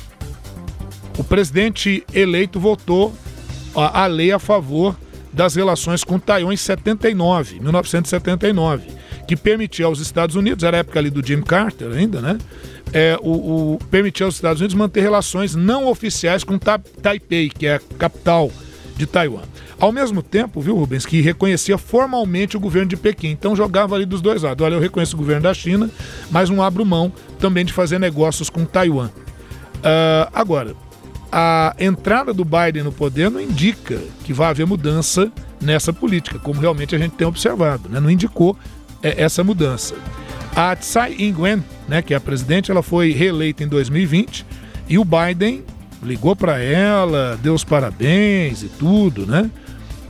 [1.17, 3.13] o presidente eleito votou
[3.73, 4.93] a, a lei a favor
[5.31, 10.99] das relações com Taiwan em 79, 1979 que permitia aos Estados Unidos, era a época
[10.99, 12.37] ali do Jim Carter ainda, né?
[12.91, 17.65] É, o, o, permitia aos Estados Unidos manter relações não oficiais com Ta Taipei, que
[17.65, 18.51] é a capital
[18.95, 19.41] de Taiwan.
[19.79, 23.29] Ao mesmo tempo, viu, Rubens, que reconhecia formalmente o governo de Pequim.
[23.29, 24.63] Então jogava ali dos dois lados.
[24.63, 25.89] Olha, eu reconheço o governo da China,
[26.29, 29.07] mas não abro mão também de fazer negócios com Taiwan.
[29.79, 30.75] Uh, agora,
[31.31, 36.61] a entrada do Biden no poder não indica que vai haver mudança nessa política, como
[36.61, 37.89] realmente a gente tem observado.
[37.89, 37.99] Né?
[37.99, 38.57] Não indicou
[39.03, 39.95] essa mudança.
[40.55, 44.45] A Tsai Ing-wen, né, que é a presidente, ela foi reeleita em 2020
[44.87, 45.63] e o Biden
[46.01, 49.49] ligou para ela, deu os parabéns e tudo, né?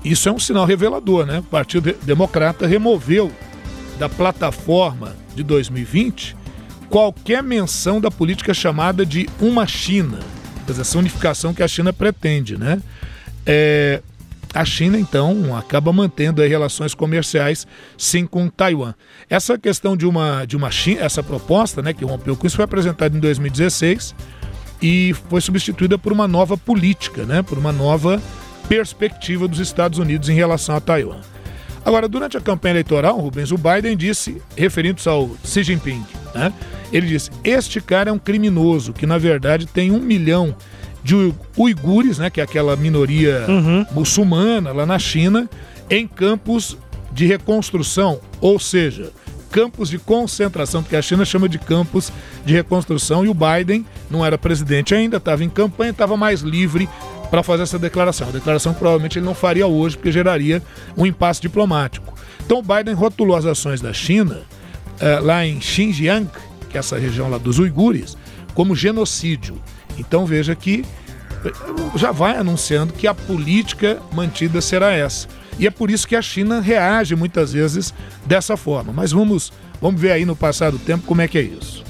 [0.04, 1.40] Isso é um sinal revelador, né?
[1.40, 3.32] O Partido Democrata removeu
[3.98, 6.36] da plataforma de 2020
[6.90, 10.20] qualquer menção da política chamada de uma China,
[10.68, 12.82] essa unificação que a China pretende, né?
[13.46, 14.02] É,
[14.54, 17.66] a China, então, acaba mantendo relações comerciais
[17.98, 18.94] sim com Taiwan.
[19.30, 22.66] Essa questão de uma, de uma China, essa proposta né, que rompeu com isso foi
[22.66, 24.14] apresentada em 2016
[24.82, 28.22] e foi substituída por uma nova política, né, por uma nova
[28.68, 31.22] perspectiva dos Estados Unidos em relação a Taiwan.
[31.86, 36.54] Agora, durante a campanha eleitoral, Rubens, o Biden disse, referindo-se ao Xi Jinping, né,
[36.92, 40.60] ele disse: Este cara é um criminoso que, na verdade, tem um milhão de
[41.58, 43.86] uigures, né, que é aquela minoria uhum.
[43.92, 45.50] muçulmana lá na China,
[45.90, 46.78] em campos
[47.12, 49.12] de reconstrução, ou seja,
[49.52, 52.12] campos de concentração, porque a China chama de campos
[52.44, 56.90] de reconstrução e o Biden não era presidente ainda, estava em campanha, estava mais livre
[57.30, 58.30] para fazer essa declaração.
[58.30, 60.62] A declaração provavelmente ele não faria hoje, porque geraria
[60.98, 62.14] um impasse diplomático.
[62.46, 64.42] Então o Biden rotulou as ações da China
[65.00, 66.28] eh, lá em Xinjiang,
[66.70, 68.18] que é essa região lá dos uigures,
[68.54, 69.62] como genocídio.
[69.98, 70.86] Então veja que
[71.96, 75.28] já vai anunciando que a política mantida será essa.
[75.60, 77.94] E é por isso que a China reage muitas vezes
[78.26, 78.92] dessa forma.
[78.94, 79.52] Mas vamos,
[79.82, 81.83] vamos ver aí no passar do tempo como é que é isso.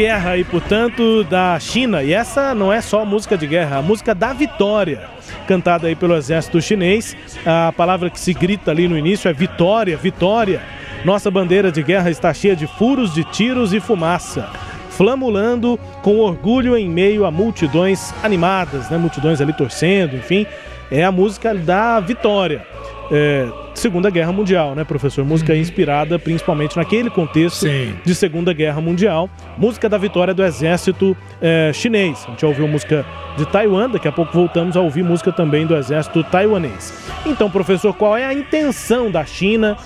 [0.00, 2.02] Guerra aí, portanto, da China.
[2.02, 5.02] E essa não é só música de guerra, a música da vitória,
[5.46, 7.14] cantada aí pelo exército chinês.
[7.44, 10.62] A palavra que se grita ali no início é vitória, vitória.
[11.04, 14.48] Nossa bandeira de guerra está cheia de furos de tiros e fumaça,
[14.88, 18.96] flamulando com orgulho em meio a multidões animadas, né?
[18.96, 20.46] Multidões ali torcendo, enfim.
[20.90, 22.66] É a música da vitória
[23.10, 25.24] é, Segunda Guerra Mundial, né, professor?
[25.24, 27.94] Música inspirada principalmente naquele contexto Sim.
[28.04, 29.28] de Segunda Guerra Mundial.
[29.58, 32.24] Música da vitória do exército é, chinês.
[32.26, 33.04] A gente já ouviu música
[33.36, 36.92] de Taiwan, daqui a pouco voltamos a ouvir música também do exército taiwanês.
[37.26, 39.76] Então, professor, qual é a intenção da China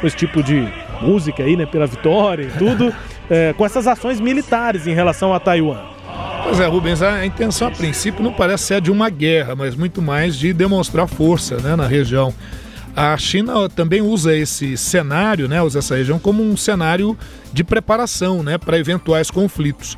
[0.00, 0.66] com esse tipo de
[1.00, 2.92] música aí, né, pela vitória e tudo,
[3.28, 5.92] é, com essas ações militares em relação a Taiwan?
[6.44, 10.02] Pois é, Rubens, a intenção a princípio não parece ser de uma guerra, mas muito
[10.02, 12.34] mais de demonstrar força né, na região.
[12.94, 17.16] A China também usa esse cenário, né, usa essa região como um cenário
[17.52, 19.96] de preparação né, para eventuais conflitos.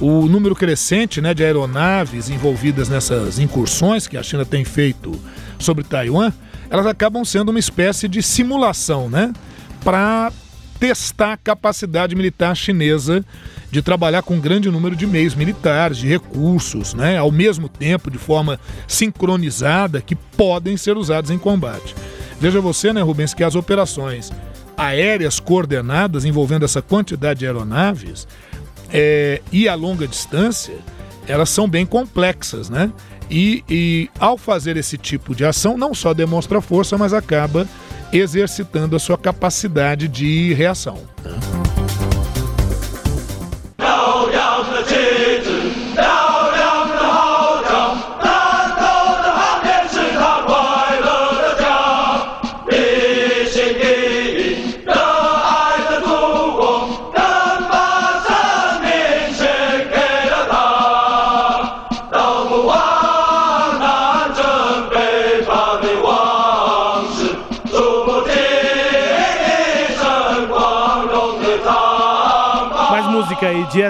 [0.00, 5.12] O número crescente né, de aeronaves envolvidas nessas incursões que a China tem feito
[5.58, 6.32] sobre Taiwan,
[6.70, 9.34] elas acabam sendo uma espécie de simulação né,
[9.84, 10.32] para
[10.78, 13.22] testar a capacidade militar chinesa
[13.70, 18.10] de trabalhar com um grande número de meios militares, de recursos, né, ao mesmo tempo,
[18.10, 21.94] de forma sincronizada, que podem ser usados em combate.
[22.40, 24.32] Veja você, né, Rubens, que as operações
[24.76, 28.26] aéreas coordenadas envolvendo essa quantidade de aeronaves
[28.90, 30.74] é, e a longa distância,
[31.28, 32.90] elas são bem complexas, né?
[33.30, 37.68] E, e ao fazer esse tipo de ação, não só demonstra força, mas acaba
[38.12, 40.98] exercitando a sua capacidade de reação.
[41.22, 41.59] Né?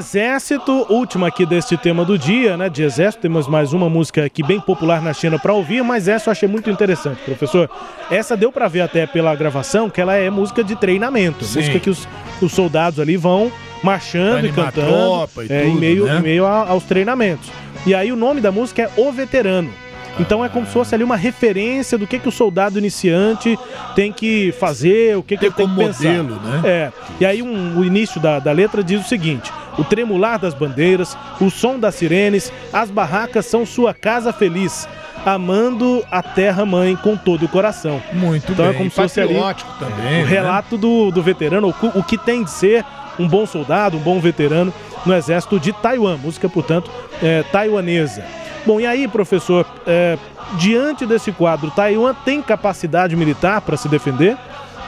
[0.04, 2.68] Exército, última aqui deste tema do dia, né?
[2.70, 6.30] De exército, temos mais uma música aqui bem popular na China para ouvir, mas essa
[6.30, 7.68] eu achei muito interessante, professor.
[8.10, 11.58] Essa deu para ver até pela gravação que ela é música de treinamento, Sim.
[11.60, 12.08] música que os,
[12.40, 16.18] os soldados ali vão marchando e cantando e é, tudo, em meio, né?
[16.18, 17.48] em meio a- aos treinamentos.
[17.86, 19.70] E aí o nome da música é O Veterano.
[20.18, 23.58] Então é como se fosse ali uma referência do que, que o soldado iniciante
[23.94, 26.08] tem que fazer, o que, que Ter ele tem que como pensar.
[26.22, 26.60] modelo, né?
[26.64, 26.92] É.
[27.20, 31.16] E aí um- o início da, da letra diz o seguinte: o tremular das bandeiras,
[31.40, 34.86] o som das sirenes, as barracas são sua casa feliz,
[35.24, 38.02] amando a terra mãe com todo o coração.
[38.12, 38.74] Muito Então bem.
[38.74, 39.34] é como se fosse ali
[39.78, 40.22] também.
[40.22, 40.24] o né?
[40.28, 42.84] relato do, do veterano, o, o que tem de ser
[43.18, 44.72] um bom soldado, um bom veterano
[45.06, 46.16] no exército de Taiwan.
[46.16, 46.90] Música, portanto,
[47.22, 48.22] é, taiwanesa.
[48.66, 50.18] Bom, e aí, professor, é,
[50.58, 54.36] diante desse quadro, Taiwan tem capacidade militar para se defender?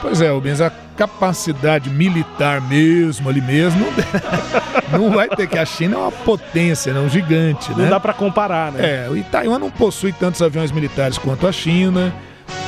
[0.01, 3.85] Pois é, Rubens, a capacidade militar mesmo, ali mesmo,
[4.91, 6.99] não vai ter que a China é uma potência, né?
[6.99, 7.83] um gigante, né?
[7.83, 9.05] Não dá para comparar, né?
[9.05, 12.13] É, o Taiwan não possui tantos aviões militares quanto a China.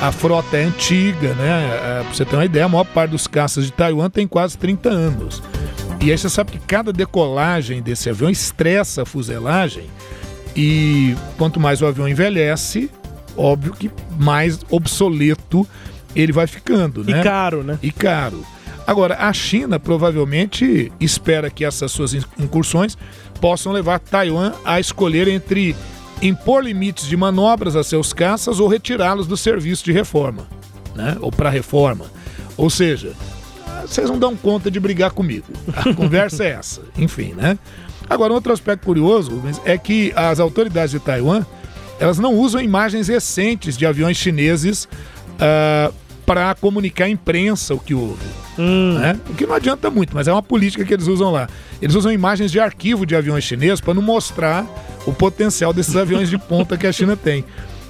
[0.01, 1.99] A frota é antiga, né?
[1.99, 4.57] É, Pra você ter uma ideia, a maior parte dos caças de Taiwan tem quase
[4.57, 5.43] 30 anos.
[6.01, 9.89] E aí você sabe que cada decolagem desse avião estressa a fuselagem.
[10.55, 12.89] E quanto mais o avião envelhece,
[13.35, 15.67] óbvio que mais obsoleto
[16.15, 17.21] ele vai ficando, E né?
[17.23, 17.77] caro, né?
[17.83, 18.45] e caro.
[18.87, 22.95] Agora, a China provavelmente espera que essas suas in- incursões
[23.41, 25.75] possam levar Taiwan a escolher entre
[26.21, 30.47] impor limites de manobras a seus caças ou retirá-los do serviço de reforma,
[30.95, 31.17] né?
[31.19, 32.05] Ou para reforma.
[32.55, 33.11] Ou seja,
[33.81, 35.47] vocês não dão conta de brigar comigo.
[35.75, 36.81] A conversa é essa.
[36.97, 37.57] Enfim, né?
[38.09, 41.45] Agora, outro aspecto curioso Rubens, é que as autoridades de Taiwan
[41.99, 44.87] elas não usam imagens recentes de aviões chineses
[46.25, 48.25] para comunicar à imprensa o que houve.
[48.57, 49.19] Né?
[49.29, 51.47] O que não adianta muito, mas é uma política que eles usam lá.
[51.81, 54.65] Eles usam imagens de arquivo de aviões chineses para não mostrar
[55.05, 57.45] o potencial desses aviões de ponta que a China tem.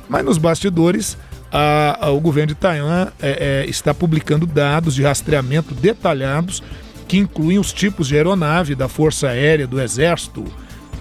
[0.09, 1.18] Mas nos bastidores,
[1.51, 6.61] a, a, o governo de Taiwan é, é, está publicando dados de rastreamento detalhados
[7.07, 10.43] que incluem os tipos de aeronave da Força Aérea, do Exército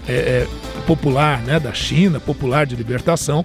[0.07, 0.47] é, é,
[0.85, 3.43] Popular né, da China, Popular de Libertação,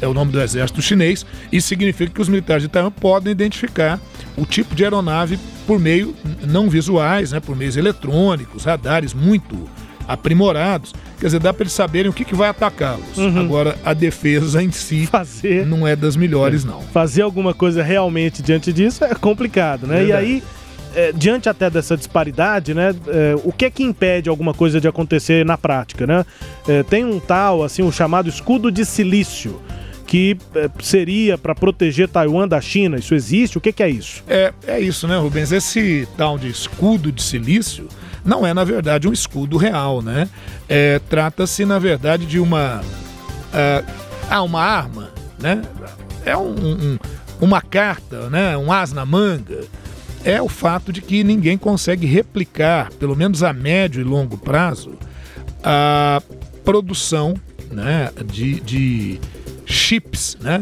[0.00, 3.98] é o nome do exército chinês, e significa que os militares de Taiwan podem identificar
[4.36, 6.14] o tipo de aeronave por meio
[6.46, 9.68] não visuais, né, por meios eletrônicos, radares muito
[10.06, 10.94] aprimorados.
[11.18, 13.16] Quer dizer, dá para eles saberem o que, que vai atacá-los.
[13.16, 13.40] Uhum.
[13.40, 15.66] Agora, a defesa em si Fazer...
[15.66, 16.82] não é das melhores, não.
[16.82, 20.04] Fazer alguma coisa realmente diante disso é complicado, né?
[20.04, 20.10] Verdade.
[20.10, 20.42] E aí,
[20.96, 22.94] é, diante até dessa disparidade, né?
[23.06, 26.24] É, o que é que impede alguma coisa de acontecer na prática, né?
[26.66, 29.60] É, tem um tal, assim, o um chamado escudo de silício
[30.06, 32.96] que é, seria para proteger Taiwan da China.
[32.96, 33.58] Isso existe?
[33.58, 34.24] O que, que, é isso?
[34.26, 35.52] É, é isso, né, Rubens?
[35.52, 37.88] Esse tal de escudo de silício
[38.24, 40.28] não é, na verdade, um escudo real, né?
[40.66, 42.80] É, Trata-se, na verdade, de uma.
[44.30, 45.62] Ah, uma arma, né?
[46.24, 46.98] É um, um,
[47.40, 48.56] uma carta, né?
[48.56, 49.64] Um as na manga.
[50.26, 54.98] É o fato de que ninguém consegue replicar, pelo menos a médio e longo prazo,
[55.62, 56.20] a
[56.64, 57.34] produção
[57.70, 59.20] né, de, de
[59.64, 60.60] chips, né,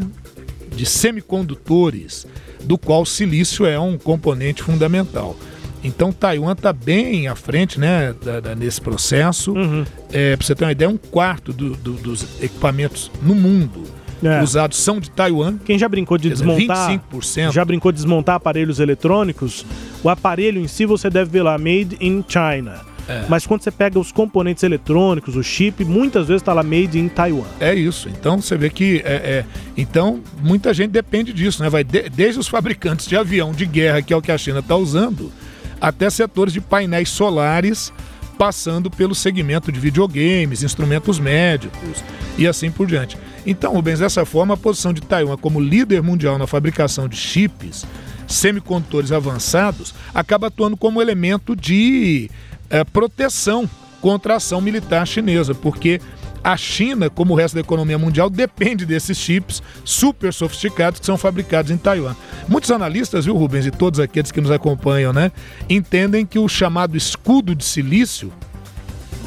[0.76, 2.26] de semicondutores,
[2.62, 5.34] do qual o silício é um componente fundamental.
[5.82, 9.54] Então Taiwan está bem à frente né, da, da, nesse processo.
[9.54, 9.86] Uhum.
[10.12, 13.82] É, Para você ter uma ideia, um quarto do, do, dos equipamentos no mundo
[14.22, 14.42] é.
[14.42, 15.58] usados são de Taiwan.
[15.64, 17.52] Quem já brincou de desmontar, 25%.
[17.52, 19.64] já brincou de desmontar aparelhos eletrônicos,
[20.02, 22.94] o aparelho em si você deve ver lá made in China.
[23.08, 23.24] É.
[23.28, 27.08] Mas quando você pega os componentes eletrônicos, o chip, muitas vezes está lá made in
[27.08, 27.44] Taiwan.
[27.60, 28.08] É isso.
[28.08, 29.44] Então você vê que é, é,
[29.76, 31.68] então muita gente depende disso, né?
[31.68, 34.60] Vai de, desde os fabricantes de avião de guerra, que é o que a China
[34.60, 35.30] está usando,
[35.80, 37.92] até setores de painéis solares,
[38.38, 42.02] passando pelo segmento de videogames, instrumentos médicos
[42.38, 43.18] e assim por diante.
[43.46, 47.84] Então, Rubens, dessa forma, a posição de Taiwan como líder mundial na fabricação de chips,
[48.26, 52.30] semicondutores avançados, acaba atuando como elemento de
[52.70, 53.68] é, proteção
[54.00, 56.00] contra a ação militar chinesa, porque
[56.42, 61.16] a China, como o resto da economia mundial, depende desses chips super sofisticados que são
[61.16, 62.14] fabricados em Taiwan.
[62.46, 65.32] Muitos analistas, viu, Rubens, e todos aqueles que nos acompanham, né,
[65.70, 68.30] entendem que o chamado escudo de silício,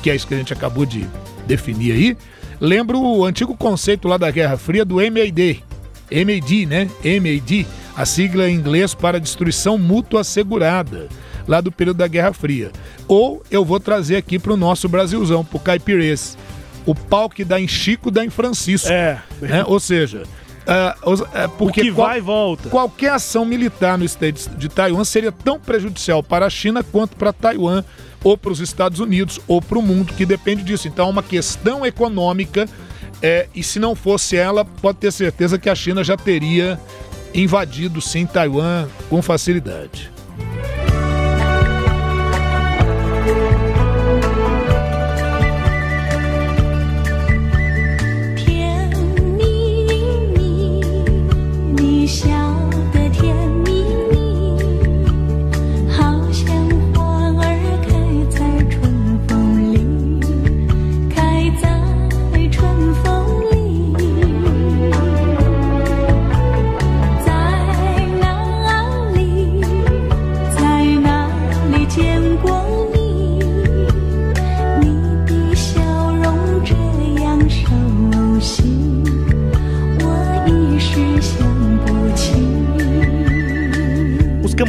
[0.04, 1.08] que é isso que a gente acabou de
[1.48, 2.18] definir aí,
[2.60, 5.64] lembra o antigo conceito lá da Guerra Fria do MAD.
[6.12, 6.90] MAD, né?
[7.04, 11.08] MAD, a sigla em inglês para destruição mútua assegurada
[11.48, 12.72] lá do período da Guerra Fria.
[13.08, 16.38] Ou eu vou trazer aqui para o nosso Brasilzão, para o Caipirês.
[16.86, 18.90] O pau que dá em Chico dá em Francisco.
[18.90, 19.22] É.
[19.42, 19.64] Né?
[19.66, 20.24] Ou seja,
[20.68, 22.70] Uh, porque o que vai e volta.
[22.70, 27.32] Qualquer ação militar no estado de Taiwan seria tão prejudicial para a China quanto para
[27.32, 27.86] Taiwan,
[28.22, 30.88] ou para os Estados Unidos, ou para o mundo, que depende disso.
[30.90, 32.68] Então é uma questão econômica,
[33.22, 36.78] é, e se não fosse ela, pode ter certeza que a China já teria
[37.34, 40.12] invadido sim Taiwan com facilidade.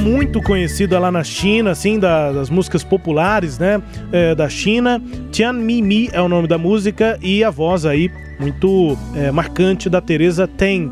[0.08, 5.02] Muito conhecida lá na China, assim, da, das músicas populares, né, é, da China.
[5.30, 9.90] Tian Mi Mi é o nome da música e a voz aí muito é, marcante
[9.90, 10.90] da Teresa Teng.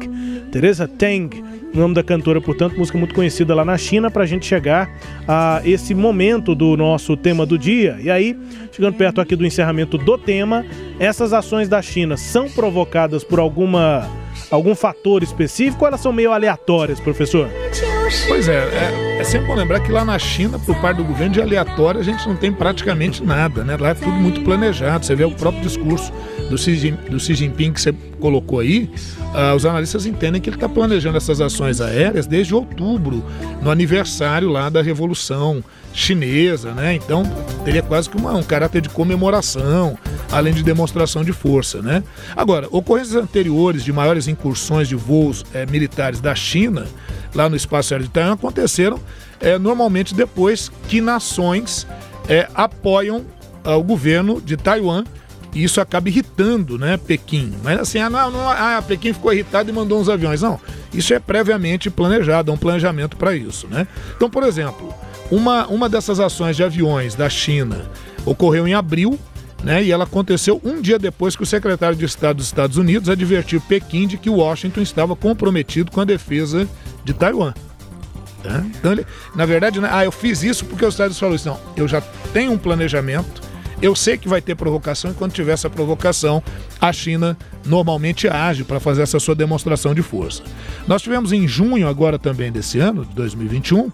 [0.53, 1.31] Teresa Teng,
[1.75, 4.91] nome da cantora, portanto, música muito conhecida lá na China, para a gente chegar
[5.27, 7.99] a esse momento do nosso tema do dia.
[8.03, 8.37] E aí,
[8.71, 10.65] chegando perto aqui do encerramento do tema,
[10.99, 14.09] essas ações da China são provocadas por alguma
[14.51, 17.49] algum fator específico ou elas são meio aleatórias, professor?
[18.29, 21.35] Pois é, é, é sempre bom lembrar que lá na China, por parte do governo,
[21.35, 23.77] de aleatório a gente não tem praticamente nada, né?
[23.79, 25.05] Lá é tudo muito planejado.
[25.05, 26.13] Você vê o próprio discurso
[26.49, 28.91] do Xi, do Xi Jinping que você colocou aí,
[29.35, 33.25] uh, os analistas entendem que ele está planejando essas ações aéreas desde outubro,
[33.61, 36.95] no aniversário lá da Revolução Chinesa, né?
[36.95, 37.25] Então
[37.65, 39.99] teria quase que uma, um caráter de comemoração.
[40.31, 42.03] Além de demonstração de força, né?
[42.37, 46.87] Agora, ocorrências anteriores de maiores incursões de voos é, militares da China
[47.35, 49.01] lá no espaço aéreo de Taiwan aconteceram
[49.41, 51.87] é, normalmente depois que nações
[52.29, 53.25] é, apoiam
[53.65, 55.05] o governo de Taiwan
[55.57, 57.55] e isso acaba irritando, né, Pequim.
[57.65, 60.43] Mas assim, ah, não, não, ah, Pequim ficou irritado e mandou uns aviões.
[60.43, 60.61] Não,
[60.93, 63.89] isso é previamente planejado, há um planejamento para isso, né?
[64.15, 64.95] Então, por exemplo,
[65.31, 67.91] uma, uma dessas ações de aviões da China
[68.27, 69.19] ocorreu em abril,
[69.63, 73.09] né, e ela aconteceu um dia depois que o secretário de Estado dos Estados Unidos
[73.09, 76.69] advertiu Pequim de que Washington estava comprometido com a defesa
[77.05, 77.53] de Taiwan.
[78.43, 78.65] Tá?
[78.79, 81.49] Então, ele, na verdade, né, ah, eu fiz isso porque os Estados Unidos isso.
[81.49, 82.01] Não, eu já
[82.33, 83.43] tenho um planejamento,
[83.83, 86.43] eu sei que vai ter provocação e quando tiver essa provocação,
[86.81, 90.43] a China normalmente age para fazer essa sua demonstração de força.
[90.87, 93.93] Nós tivemos em junho, agora também desse ano, de 2021, uh,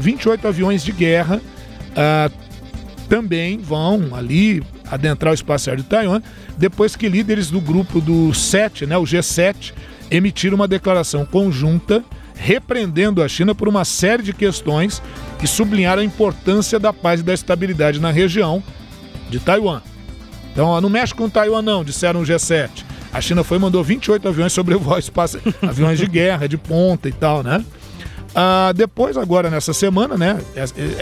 [0.00, 2.47] 28 aviões de guerra uh,
[3.08, 6.22] também vão ali adentrar o espaço aéreo de Taiwan,
[6.56, 9.72] depois que líderes do grupo do 7, né, o G7,
[10.10, 12.04] emitiram uma declaração conjunta
[12.34, 15.02] repreendendo a China por uma série de questões
[15.38, 18.62] que sublinharam a importância da paz e da estabilidade na região
[19.28, 19.82] de Taiwan.
[20.52, 22.84] Então, ó, não mexe com Taiwan não, disseram o G7.
[23.12, 27.12] A China foi e mandou 28 aviões sobrevoar espaço, aviões de guerra, de ponta e
[27.12, 27.64] tal, né?
[28.34, 30.38] Ah, depois, agora nessa semana, né?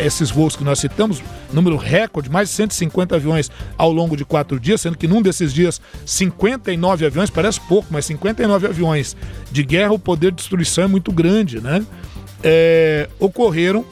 [0.05, 1.23] Esses voos que nós citamos,
[1.53, 5.53] número recorde, mais de 150 aviões ao longo de quatro dias, sendo que num desses
[5.53, 9.17] dias 59 aviões, parece pouco, mas 59 aviões
[9.51, 11.85] de guerra, o poder de destruição é muito grande, né?
[12.43, 13.85] É, ocorreram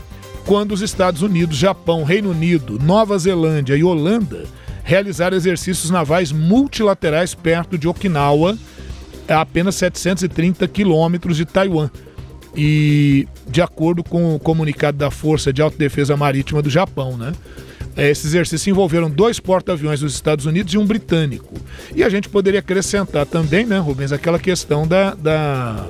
[0.46, 4.44] quando os Estados Unidos, Japão, Reino Unido, Nova Zelândia e Holanda
[4.84, 8.56] realizaram exercícios navais multilaterais perto de Okinawa,
[9.26, 11.88] a apenas 730 quilômetros de Taiwan
[12.56, 17.32] e de acordo com o comunicado da Força de Autodefesa Marítima do Japão, né?
[17.96, 21.54] É, esses exercícios envolveram dois porta-aviões dos Estados Unidos e um britânico.
[21.94, 25.86] E a gente poderia acrescentar também, né, Rubens, aquela questão da, da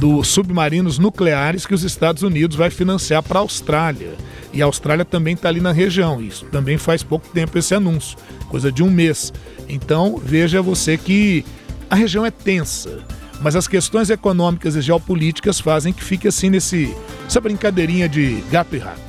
[0.00, 4.14] dos submarinos nucleares que os Estados Unidos vai financiar para a Austrália.
[4.52, 6.20] E a Austrália também está ali na região.
[6.20, 8.18] Isso também faz pouco tempo esse anúncio,
[8.48, 9.32] coisa de um mês.
[9.68, 11.44] Então veja você que
[11.88, 12.98] a região é tensa
[13.40, 16.94] mas as questões econômicas e geopolíticas fazem que fique assim nesse
[17.26, 19.06] essa brincadeirinha de gato e rato.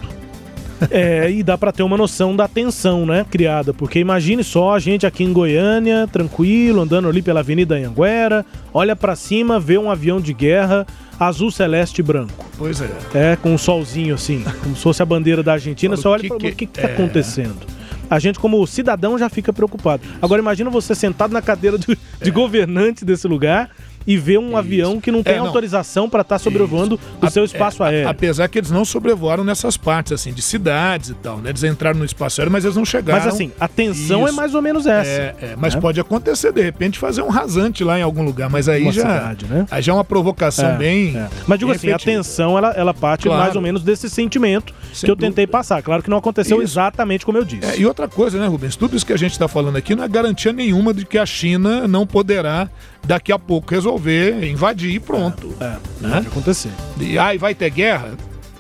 [0.92, 4.80] É, e dá para ter uma noção da tensão, né, criada, porque imagine só a
[4.80, 9.90] gente aqui em Goiânia, tranquilo, andando ali pela Avenida Anhanguera, olha para cima, vê um
[9.90, 10.86] avião de guerra
[11.20, 12.46] azul celeste e branco.
[12.58, 12.92] Pois é.
[13.14, 16.38] É, com um solzinho assim, como se fosse a bandeira da Argentina, você olha fala,
[16.38, 16.94] o que, que tá é...
[16.94, 17.78] acontecendo?
[18.10, 20.02] a gente, como cidadão, já fica preocupado.
[20.22, 22.32] Agora, imagina você sentado na cadeira de, de é.
[22.32, 23.70] governante desse lugar
[24.08, 24.58] e ver um Isso.
[24.58, 25.48] avião que não tem é, não.
[25.48, 27.26] autorização para estar tá sobrevoando Isso.
[27.28, 28.10] o seu espaço é, aéreo.
[28.10, 31.50] Apesar que eles não sobrevoaram nessas partes, assim, de cidades e tal, né?
[31.50, 33.26] Eles entraram no espaço aéreo, mas eles não chegaram.
[33.26, 35.10] Mas assim, a tensão é mais ou menos essa.
[35.10, 35.82] É, é mas né?
[35.82, 39.02] pode acontecer, de repente, fazer um rasante lá em algum lugar, mas aí uma já,
[39.02, 39.66] cidade, né?
[39.70, 41.18] aí já é uma provocação é, bem.
[41.18, 41.28] É.
[41.46, 43.42] Mas digo assim, a tensão ela, ela parte claro.
[43.42, 45.28] mais ou menos desse sentimento Sem que eu dúvida.
[45.28, 45.82] tentei passar.
[45.82, 46.74] Claro que não aconteceu isso.
[46.74, 47.82] exatamente como eu disse.
[47.82, 48.76] e outra coisa, né, Rubens?
[48.76, 51.26] Tudo isso que a gente está falando aqui não é garantia nenhuma de que a
[51.26, 52.70] China não poderá
[53.06, 55.56] daqui a pouco resolver invadir e pronto.
[55.60, 56.14] É, é né?
[56.16, 56.72] pode acontecer.
[57.00, 58.12] E aí vai ter guerra?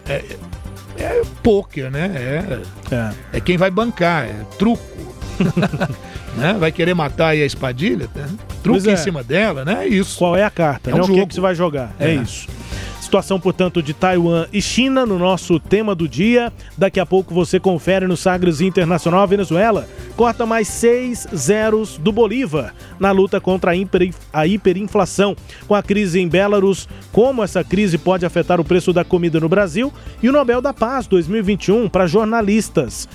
[0.07, 0.23] É,
[0.97, 2.11] é pôquer, né?
[2.15, 3.13] É, é.
[3.33, 4.83] é quem vai bancar, é truco.
[6.35, 6.55] né?
[6.59, 8.09] Vai querer matar aí a espadilha?
[8.15, 8.27] Né?
[8.63, 8.93] Truque é.
[8.93, 9.85] em cima dela, né?
[9.85, 10.17] É isso.
[10.17, 10.89] Qual é a carta?
[10.89, 11.03] É um né?
[11.03, 11.13] jogo.
[11.13, 11.93] O que, que você vai jogar?
[11.99, 12.47] É, é isso.
[13.07, 16.51] Situação, portanto, de Taiwan e China no nosso tema do dia.
[16.77, 19.25] Daqui a pouco você confere no Sagres Internacional.
[19.25, 19.87] Venezuela
[20.17, 25.37] corta mais seis zeros do Bolívar na luta contra a, hiper, a hiperinflação.
[25.69, 29.47] Com a crise em Belarus, como essa crise pode afetar o preço da comida no
[29.47, 33.07] Brasil e o Nobel da Paz 2021 para jornalistas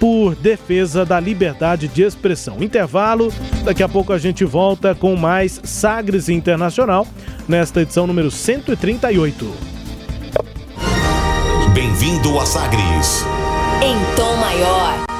[0.00, 2.62] por defesa da liberdade de expressão.
[2.62, 3.30] Intervalo,
[3.62, 7.06] daqui a pouco a gente volta com mais Sagres Internacional
[7.46, 9.54] nesta edição número 138.
[11.74, 13.24] Bem-vindo a Sagres.
[13.82, 15.19] Em tom maior.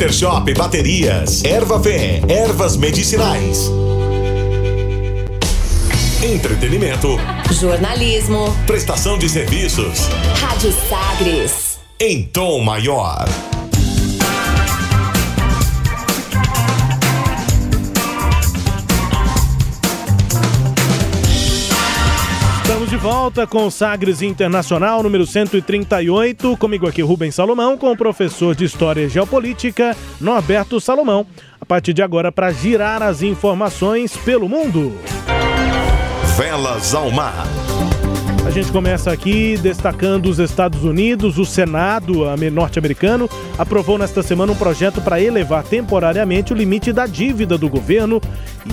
[0.00, 3.70] Bater Shop Baterias, Erva Fé, Ervas Medicinais.
[6.22, 7.18] Entretenimento,
[7.50, 8.50] Jornalismo.
[8.66, 10.08] prestação de serviços
[10.40, 11.78] Rádio Sagres.
[12.00, 13.26] em tom maior.
[22.90, 26.56] De volta com o Sagres Internacional número 138.
[26.56, 31.24] Comigo aqui Rubens Salomão, com o professor de História e Geopolítica Norberto Salomão.
[31.60, 34.92] A partir de agora, para girar as informações pelo mundo.
[36.36, 37.46] Velas ao mar.
[38.44, 41.38] A gente começa aqui destacando os Estados Unidos.
[41.38, 47.56] O Senado norte-americano aprovou nesta semana um projeto para elevar temporariamente o limite da dívida
[47.56, 48.20] do governo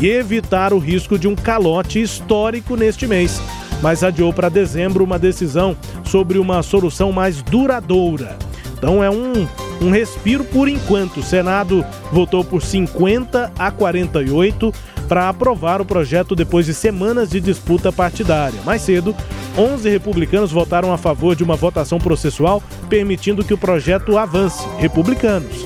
[0.01, 3.39] e evitar o risco de um calote histórico neste mês.
[3.81, 8.37] Mas adiou para dezembro uma decisão sobre uma solução mais duradoura.
[8.77, 9.47] Então é um,
[9.81, 11.19] um respiro por enquanto.
[11.19, 14.73] O Senado votou por 50 a 48
[15.07, 18.59] para aprovar o projeto depois de semanas de disputa partidária.
[18.65, 19.15] Mais cedo,
[19.57, 24.67] 11 republicanos votaram a favor de uma votação processual permitindo que o projeto avance.
[24.77, 25.63] Republicanos.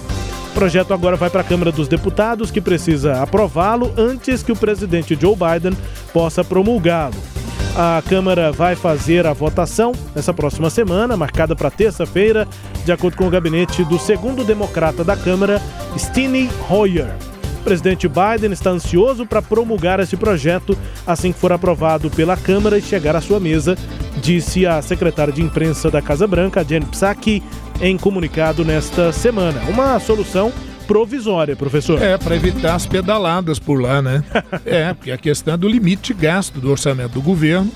[0.51, 4.55] O projeto agora vai para a Câmara dos Deputados, que precisa aprová-lo antes que o
[4.55, 5.77] presidente Joe Biden
[6.13, 7.30] possa promulgá-lo.
[7.75, 12.47] A Câmara vai fazer a votação nessa próxima semana, marcada para terça-feira,
[12.83, 15.61] de acordo com o gabinete do segundo democrata da Câmara,
[15.97, 17.15] Steny Hoyer.
[17.61, 22.77] O presidente Biden está ansioso para promulgar esse projeto assim que for aprovado pela Câmara
[22.77, 23.77] e chegar à sua mesa,
[24.21, 27.41] disse a secretária de imprensa da Casa Branca, Jen Psaki,
[27.79, 29.61] em comunicado nesta semana.
[29.69, 30.51] Uma solução
[30.91, 32.01] provisória, professor.
[32.01, 34.21] É, para evitar as pedaladas por lá, né?
[34.65, 37.71] é, porque a questão é do limite de gasto do orçamento do governo.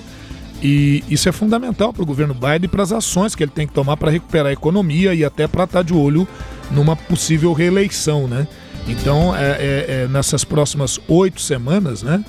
[0.61, 3.65] E isso é fundamental para o governo Biden e para as ações que ele tem
[3.65, 6.27] que tomar para recuperar a economia e até para estar de olho
[6.71, 8.47] numa possível reeleição, né?
[8.85, 12.23] Então, é, é, é, nessas próximas oito semanas, né,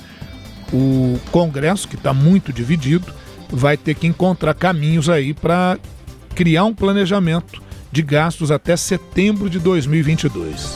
[0.71, 3.13] o Congresso, que está muito dividido,
[3.49, 5.77] vai ter que encontrar caminhos aí para
[6.33, 10.75] criar um planejamento de gastos até setembro de 2022.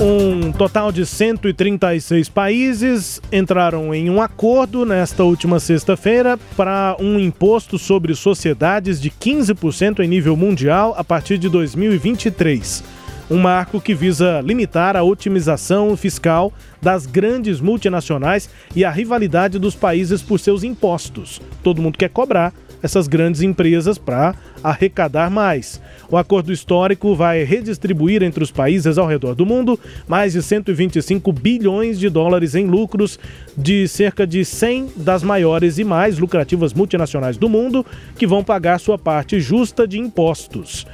[0.00, 7.78] Um total de 136 países entraram em um acordo nesta última sexta-feira para um imposto
[7.78, 12.82] sobre sociedades de 15% em nível mundial a partir de 2023.
[13.30, 19.76] Um marco que visa limitar a otimização fiscal das grandes multinacionais e a rivalidade dos
[19.76, 21.40] países por seus impostos.
[21.62, 22.52] Todo mundo quer cobrar
[22.82, 25.80] essas grandes empresas para arrecadar mais.
[26.10, 31.32] O acordo histórico vai redistribuir entre os países ao redor do mundo mais de 125
[31.32, 33.18] bilhões de dólares em lucros
[33.56, 37.84] de cerca de 100 das maiores e mais lucrativas multinacionais do mundo,
[38.16, 40.86] que vão pagar sua parte justa de impostos.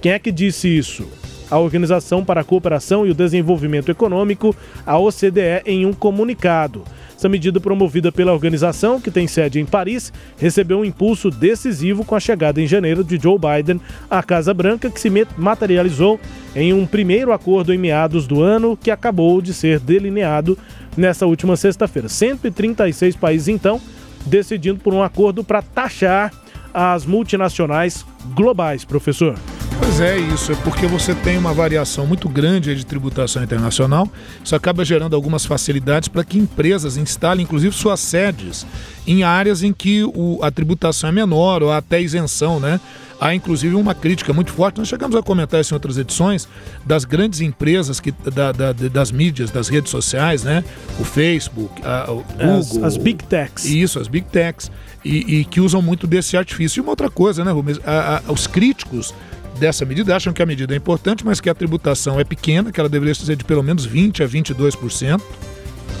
[0.00, 1.06] Quem é que disse isso?
[1.54, 6.82] A Organização para a Cooperação e o Desenvolvimento Econômico, a OCDE, em um comunicado.
[7.16, 12.16] Essa medida promovida pela organização, que tem sede em Paris, recebeu um impulso decisivo com
[12.16, 13.80] a chegada em janeiro de Joe Biden
[14.10, 16.18] à Casa Branca, que se materializou
[16.56, 20.58] em um primeiro acordo em meados do ano, que acabou de ser delineado
[20.96, 22.08] nessa última sexta-feira.
[22.08, 23.80] 136 países, então,
[24.26, 26.32] decidindo por um acordo para taxar
[26.74, 29.36] as multinacionais globais, professor.
[29.78, 34.08] Pois é, isso é porque você tem uma variação muito grande de tributação internacional.
[34.42, 38.66] Isso acaba gerando algumas facilidades para que empresas instalem, inclusive, suas sedes
[39.06, 42.80] em áreas em que o, a tributação é menor ou até isenção, né?
[43.20, 46.48] Há inclusive uma crítica muito forte, nós chegamos a comentar isso em outras edições,
[46.84, 50.64] das grandes empresas que, da, da, das mídias, das redes sociais, né?
[50.98, 52.58] O Facebook, a, o Google.
[52.58, 53.64] As, as Big Techs.
[53.64, 54.70] Isso, as Big Techs.
[55.04, 56.80] E, e, que usam muito desse artifício.
[56.80, 57.78] E uma outra coisa, né, Rubens?
[57.86, 59.14] A, a, os críticos
[59.58, 62.80] dessa medida acham que a medida é importante, mas que a tributação é pequena, que
[62.80, 65.20] ela deveria ser de pelo menos 20% a 22%,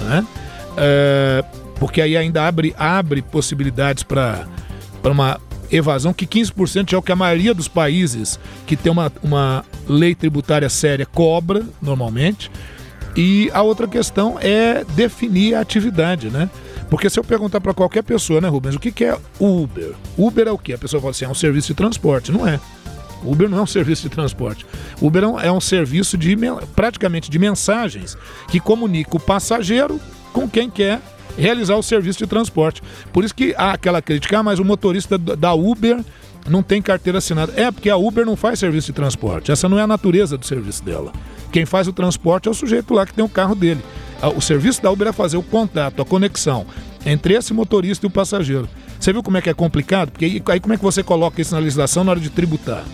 [0.02, 0.26] né?
[0.76, 1.44] É,
[1.78, 4.46] porque aí ainda abre, abre possibilidades para
[5.04, 5.40] uma
[5.70, 10.14] evasão, que 15% é o que a maioria dos países que tem uma, uma lei
[10.14, 12.50] tributária séria cobra normalmente.
[13.16, 16.50] E a outra questão é definir a atividade, né?
[16.90, 19.92] Porque se eu perguntar para qualquer pessoa, né, Rubens, o que, que é Uber?
[20.18, 20.74] Uber é o quê?
[20.74, 22.32] A pessoa fala assim, é um serviço de transporte.
[22.32, 22.58] Não é.
[23.24, 24.66] Uber não é um serviço de transporte.
[25.00, 26.36] Uber é um, é serviço de
[26.74, 28.16] praticamente de mensagens
[28.48, 30.00] que comunica o passageiro
[30.32, 31.00] com quem quer
[31.36, 32.82] realizar o serviço de transporte.
[33.12, 36.04] Por isso que há aquela crítica, ah, mas o motorista da Uber
[36.48, 37.52] não tem carteira assinada.
[37.56, 39.50] É, porque a Uber não faz serviço de transporte.
[39.50, 41.12] Essa não é a natureza do serviço dela.
[41.50, 43.80] Quem faz o transporte é o sujeito lá que tem o carro dele.
[44.20, 46.66] Ah, o serviço da Uber é fazer o contato, a conexão
[47.06, 48.68] entre esse motorista e o passageiro.
[48.98, 50.10] Você viu como é que é complicado?
[50.10, 52.84] Porque aí, aí como é que você coloca isso na legislação na hora de tributar?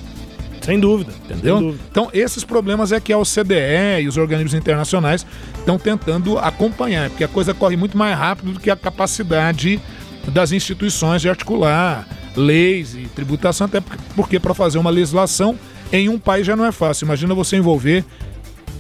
[0.61, 1.12] Sem dúvida.
[1.24, 1.56] Entendeu?
[1.56, 1.84] Sem dúvida.
[1.90, 5.26] Então, esses problemas é que a OCDE e os organismos internacionais
[5.58, 9.80] estão tentando acompanhar, porque a coisa corre muito mais rápido do que a capacidade
[10.28, 12.06] das instituições de articular
[12.36, 13.82] leis e tributação, até
[14.14, 15.58] porque para fazer uma legislação
[15.92, 17.04] em um país já não é fácil.
[17.04, 18.04] Imagina você envolver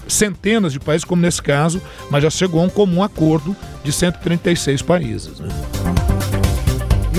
[0.06, 4.82] centenas de países, como nesse caso, mas já chegou a um comum acordo de 136
[4.82, 5.38] países.
[5.38, 5.48] Né?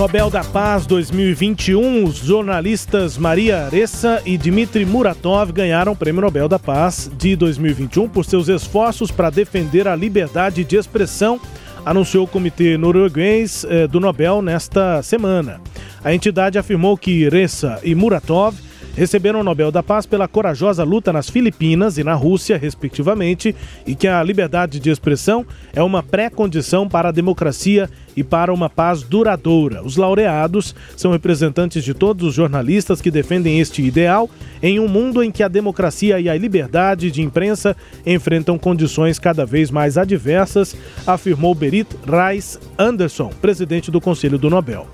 [0.01, 6.49] Nobel da Paz 2021, os jornalistas Maria Aressa e Dmitry Muratov ganharam o Prêmio Nobel
[6.49, 11.39] da Paz de 2021 por seus esforços para defender a liberdade de expressão,
[11.85, 15.61] anunciou o Comitê Norueguês eh, do Nobel nesta semana.
[16.03, 18.57] A entidade afirmou que Ressa e Muratov
[18.95, 23.95] receberam o Nobel da Paz pela corajosa luta nas Filipinas e na Rússia, respectivamente, e
[23.95, 29.03] que a liberdade de expressão é uma pré-condição para a democracia e para uma paz
[29.03, 29.83] duradoura.
[29.83, 34.29] Os laureados são representantes de todos os jornalistas que defendem este ideal
[34.61, 37.75] em um mundo em que a democracia e a liberdade de imprensa
[38.05, 40.75] enfrentam condições cada vez mais adversas,
[41.07, 44.87] afirmou Berit Reis Anderson, presidente do Conselho do Nobel.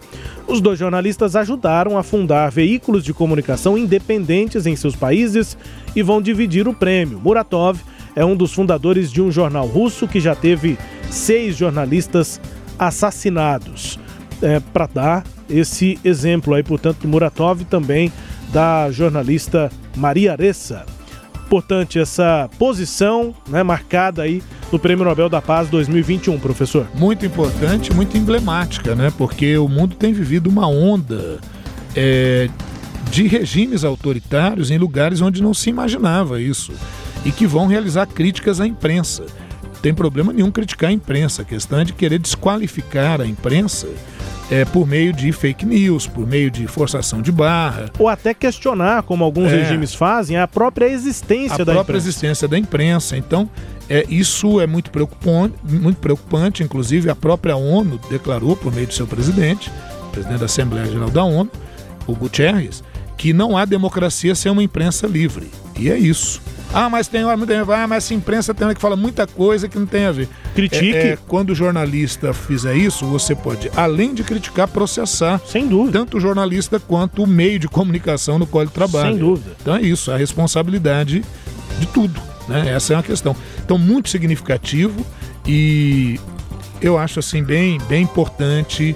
[0.48, 5.58] Os dois jornalistas ajudaram a fundar veículos de comunicação independentes em seus países
[5.94, 7.20] e vão dividir o prêmio.
[7.20, 7.82] Muratov
[8.16, 10.78] é um dos fundadores de um jornal russo que já teve
[11.12, 12.40] seis jornalistas
[12.80, 14.00] assassinados.
[14.42, 18.12] É, Para dar esse exemplo aí, portanto, Muratov também
[18.54, 20.86] da jornalista Maria Aressa.
[21.48, 26.86] Importante essa posição né, marcada aí no Prêmio Nobel da Paz 2021, professor.
[26.94, 29.14] Muito importante, muito emblemática, né?
[29.18, 31.40] Porque o mundo tem vivido uma onda
[31.96, 32.50] é,
[33.10, 36.74] de regimes autoritários em lugares onde não se imaginava isso
[37.24, 39.24] e que vão realizar críticas à imprensa.
[39.64, 43.88] Não tem problema nenhum criticar a imprensa, a questão é de querer desqualificar a imprensa
[44.50, 47.92] é, por meio de fake news, por meio de forçação de barra.
[48.00, 52.10] Ou até questionar, como alguns é, regimes fazem, a própria existência a da própria imprensa.
[52.10, 53.18] existência da imprensa.
[53.18, 53.50] Então,
[53.90, 56.64] é, isso é muito preocupante, muito preocupante.
[56.64, 59.72] Inclusive, a própria ONU declarou, por meio do seu presidente,
[60.12, 61.50] presidente da Assembleia Geral da ONU,
[62.08, 62.84] o Guterres,
[63.18, 65.50] que não há democracia sem uma imprensa livre.
[65.78, 66.42] E é isso.
[66.74, 67.38] Ah, mas tem hora,
[67.76, 70.28] ah, mas essa imprensa tem hora que fala muita coisa que não tem a ver.
[70.54, 70.96] Critique.
[70.96, 75.40] É, é, quando o jornalista fizer isso, você pode, além de criticar, processar.
[75.46, 76.00] Sem dúvida.
[76.00, 79.12] Tanto o jornalista quanto o meio de comunicação no qual ele trabalha.
[79.12, 79.56] Sem dúvida.
[79.62, 81.24] Então é isso, a responsabilidade
[81.80, 82.22] de tudo.
[82.48, 82.74] Né?
[82.74, 83.36] Essa é uma questão.
[83.64, 85.06] Então, muito significativo
[85.46, 86.20] e
[86.82, 88.96] eu acho assim bem, bem importante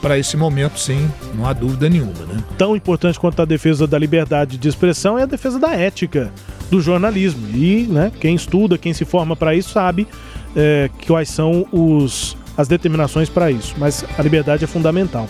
[0.00, 2.12] para esse momento, sim, não há dúvida nenhuma.
[2.26, 2.42] Né?
[2.56, 6.32] Tão importante quanto a defesa da liberdade de expressão é a defesa da ética
[6.70, 7.48] do jornalismo.
[7.54, 10.06] E né, quem estuda, quem se forma para isso, sabe
[10.54, 13.74] é, quais são os, as determinações para isso.
[13.76, 15.28] Mas a liberdade é fundamental.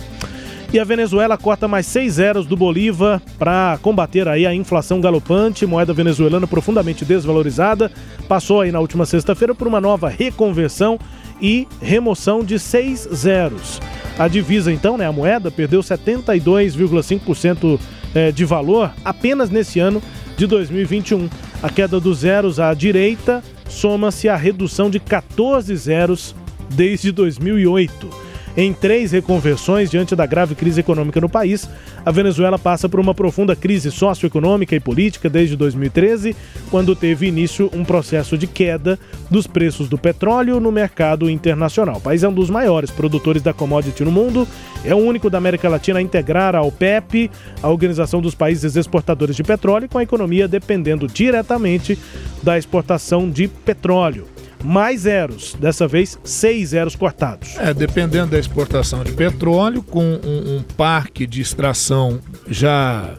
[0.73, 5.65] E a Venezuela corta mais seis zeros do Bolívar para combater aí a inflação galopante.
[5.65, 7.91] Moeda venezuelana profundamente desvalorizada.
[8.27, 10.99] Passou aí na última sexta-feira por uma nova reconversão
[11.41, 13.79] e remoção de seis zeros.
[14.17, 17.79] A divisa, então, né, a moeda, perdeu 72,5%
[18.13, 20.01] é, de valor apenas nesse ano
[20.37, 21.29] de 2021.
[21.61, 26.35] A queda dos zeros à direita soma-se à redução de 14 zeros
[26.69, 28.24] desde 2008.
[28.57, 31.69] Em três reconversões diante da grave crise econômica no país,
[32.05, 36.33] a Venezuela passa por uma profunda crise socioeconômica e política desde 2013,
[36.71, 38.97] quando teve início um processo de queda
[39.29, 41.97] dos preços do petróleo no mercado internacional.
[41.97, 44.47] O país é um dos maiores produtores da commodity no mundo,
[44.85, 47.29] é o único da América Latina a integrar a OPEP,
[47.61, 51.99] a Organização dos Países Exportadores de Petróleo, com a economia dependendo diretamente
[52.41, 54.34] da exportação de petróleo
[54.65, 57.55] mais zeros, dessa vez seis zeros cortados.
[57.57, 63.15] É, dependendo da exportação de petróleo, com um, um parque de extração já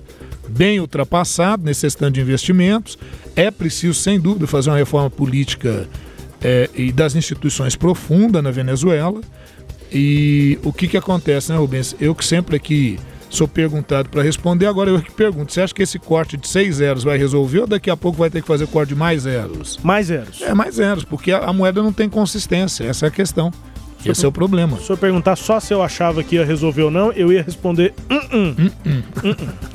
[0.49, 2.99] bem ultrapassado, necessitando de investimentos,
[3.35, 5.89] é preciso, sem dúvida, fazer uma reforma política
[6.43, 9.21] é, e das instituições profunda na Venezuela.
[9.93, 11.95] E o que, que acontece, né, Rubens?
[12.01, 12.99] Eu que sempre aqui
[13.29, 16.77] sou perguntado para responder, agora eu que pergunto: você acha que esse corte de seis
[16.77, 19.79] zeros vai resolver ou daqui a pouco vai ter que fazer corte de mais zeros?
[19.83, 20.43] Mais zeros.
[20.43, 23.53] É, mais zeros, porque a, a moeda não tem consistência, essa é a questão.
[24.03, 24.79] Se Esse é o problema.
[24.79, 27.93] Se eu perguntar só se eu achava que ia resolver ou não, eu ia responder.
[28.09, 28.73] Uh -uh.
[29.25, 29.67] Uh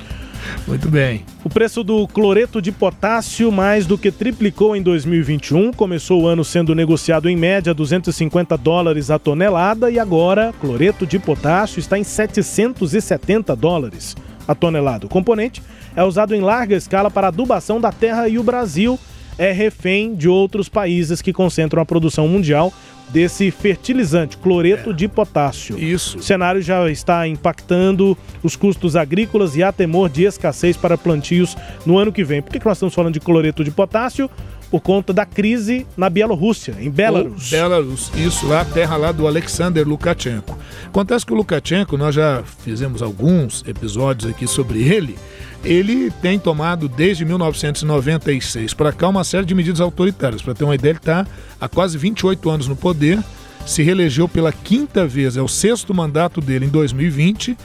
[0.68, 1.26] Muito bem.
[1.44, 5.74] O preço do cloreto de potássio mais do que triplicou em 2021.
[5.74, 11.20] Começou o ano sendo negociado em média 250 dólares a tonelada e agora cloreto de
[11.20, 14.16] potássio está em 770 dólares
[14.48, 15.06] a tonelada.
[15.06, 15.62] O componente
[15.96, 19.00] é usado em larga escala para adubação da terra e o Brasil
[19.38, 22.74] é refém de outros países que concentram a produção mundial
[23.12, 24.93] desse fertilizante, cloreto é.
[24.93, 25.78] de potássio.
[25.78, 26.18] Isso.
[26.18, 31.55] O cenário já está impactando os custos agrícolas e há temor de escassez para plantios
[31.86, 32.41] no ano que vem.
[32.41, 34.30] Por que nós estamos falando de cloreto de potássio?
[34.72, 37.47] Por conta da crise na Bielorrússia, em Belarus.
[37.47, 40.57] O Belarus, isso, lá, terra lá do Alexander Lukashenko.
[40.88, 45.19] Acontece que o Lukashenko, nós já fizemos alguns episódios aqui sobre ele,
[45.63, 50.41] ele tem tomado desde 1996 para cá uma série de medidas autoritárias.
[50.41, 51.28] Para ter uma ideia, ele está
[51.59, 53.19] há quase 28 anos no poder,
[53.65, 57.57] se reelegeu pela quinta vez, é o sexto mandato dele em 2020,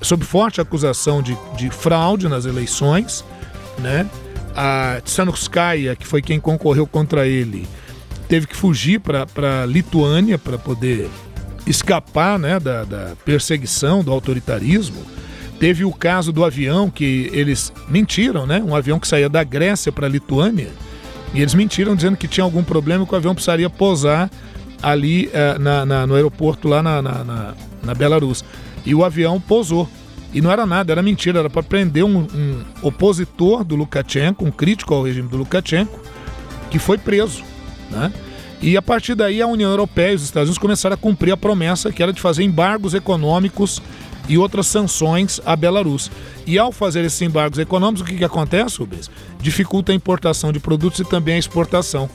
[0.00, 3.24] sob forte acusação de, de fraude nas eleições.
[3.78, 4.08] Né?
[4.56, 7.68] A Tsanukskaya, que foi quem concorreu contra ele,
[8.26, 9.26] teve que fugir para
[9.62, 11.10] a Lituânia para poder
[11.66, 15.04] escapar né, da, da perseguição, do autoritarismo.
[15.58, 18.62] Teve o caso do avião que eles mentiram, né?
[18.64, 20.68] Um avião que saía da Grécia para a Lituânia.
[21.32, 24.30] E eles mentiram dizendo que tinha algum problema e que o avião precisaria posar
[24.82, 28.44] ali eh, na, na, no aeroporto lá na, na, na, Belarus.
[28.84, 29.88] E o avião posou.
[30.32, 34.50] E não era nada, era mentira, era para prender um, um, opositor do Lukashenko, um
[34.50, 35.98] crítico ao regime do Lukashenko,
[36.70, 37.42] que foi preso.
[37.90, 38.12] Né?
[38.60, 41.36] E a partir daí a União Europeia e os Estados Unidos começaram a cumprir a
[41.36, 43.80] promessa que era de fazer embargos econômicos
[44.28, 46.10] e outras sanções à Belarus.
[46.46, 49.10] E ao fazer esses embargos econômicos, o que, que acontece, Rubens?
[49.40, 52.08] Dificulta a importação de produtos e também a exportação.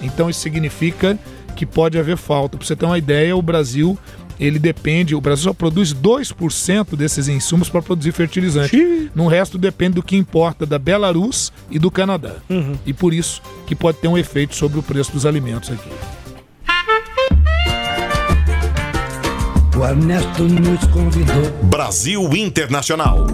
[0.00, 1.18] Então isso significa
[1.56, 2.56] que pode haver falta.
[2.56, 3.98] Para você ter uma ideia, o Brasil
[4.38, 9.10] ele depende, o Brasil só produz 2% desses insumos para produzir fertilizante.
[9.14, 12.36] No resto depende do que importa da Belarus e do Canadá.
[12.48, 12.76] Uhum.
[12.84, 15.90] E por isso que pode ter um efeito sobre o preço dos alimentos aqui.
[19.76, 21.52] O Ernesto nos convidou.
[21.64, 23.26] Brasil Internacional.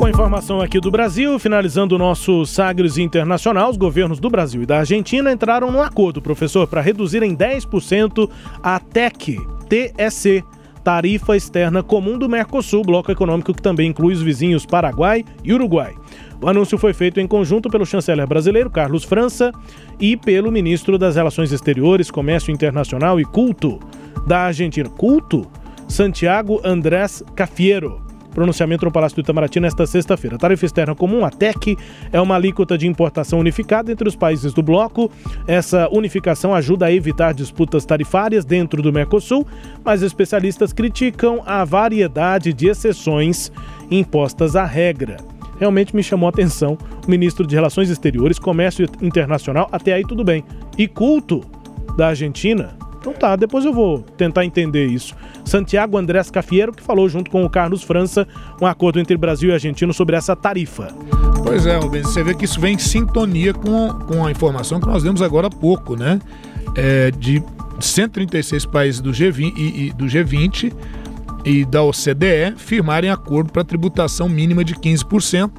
[0.00, 4.66] Com informação aqui do Brasil, finalizando o nosso Sagres Internacional, os governos do Brasil e
[4.66, 8.30] da Argentina entraram num acordo, professor, para reduzir em 10%
[8.62, 9.36] a TEC,
[9.68, 10.42] TEC,
[10.82, 15.94] Tarifa Externa Comum do Mercosul, bloco econômico que também inclui os vizinhos Paraguai e Uruguai.
[16.40, 19.52] O anúncio foi feito em conjunto pelo chanceler brasileiro Carlos França
[20.00, 23.78] e pelo ministro das Relações Exteriores, Comércio Internacional e Culto,
[24.26, 24.88] da Argentina.
[24.88, 25.46] Culto
[25.86, 28.09] Santiago Andrés Cafiero.
[28.32, 30.38] Pronunciamento no Palácio do Itamaraty nesta sexta-feira.
[30.38, 31.76] Tarifa externa comum, a TEC,
[32.12, 35.10] é uma alíquota de importação unificada entre os países do bloco.
[35.46, 39.46] Essa unificação ajuda a evitar disputas tarifárias dentro do Mercosul,
[39.84, 43.50] mas especialistas criticam a variedade de exceções
[43.90, 45.16] impostas à regra.
[45.58, 50.24] Realmente me chamou a atenção o ministro de Relações Exteriores, Comércio Internacional, até aí tudo
[50.24, 50.42] bem.
[50.78, 51.42] E culto
[51.98, 55.14] da Argentina, então tá, depois eu vou tentar entender isso.
[55.42, 58.28] Santiago Andrés Cafiero, que falou junto com o Carlos França,
[58.60, 60.88] um acordo entre Brasil e Argentina sobre essa tarifa.
[61.42, 64.86] Pois é, Rubens, você vê que isso vem em sintonia com, com a informação que
[64.86, 66.20] nós demos agora há pouco, né?
[66.76, 67.42] É, de
[67.80, 70.72] 136 países do G20 e, e do G20
[71.44, 75.50] e da OCDE firmarem acordo para tributação mínima de 15%.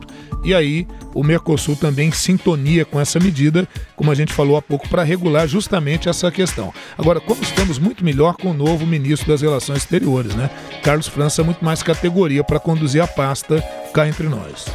[0.43, 4.89] E aí o Mercosul também sintonia com essa medida, como a gente falou há pouco,
[4.89, 6.73] para regular justamente essa questão.
[6.97, 10.49] Agora, como estamos muito melhor com o novo ministro das Relações Exteriores, né?
[10.83, 13.61] Carlos França, muito mais categoria para conduzir a pasta
[13.93, 14.65] cá entre nós.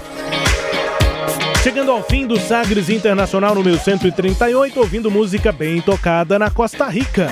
[1.63, 7.29] Chegando ao fim do Sagres Internacional número 138, ouvindo música bem tocada na Costa Rica.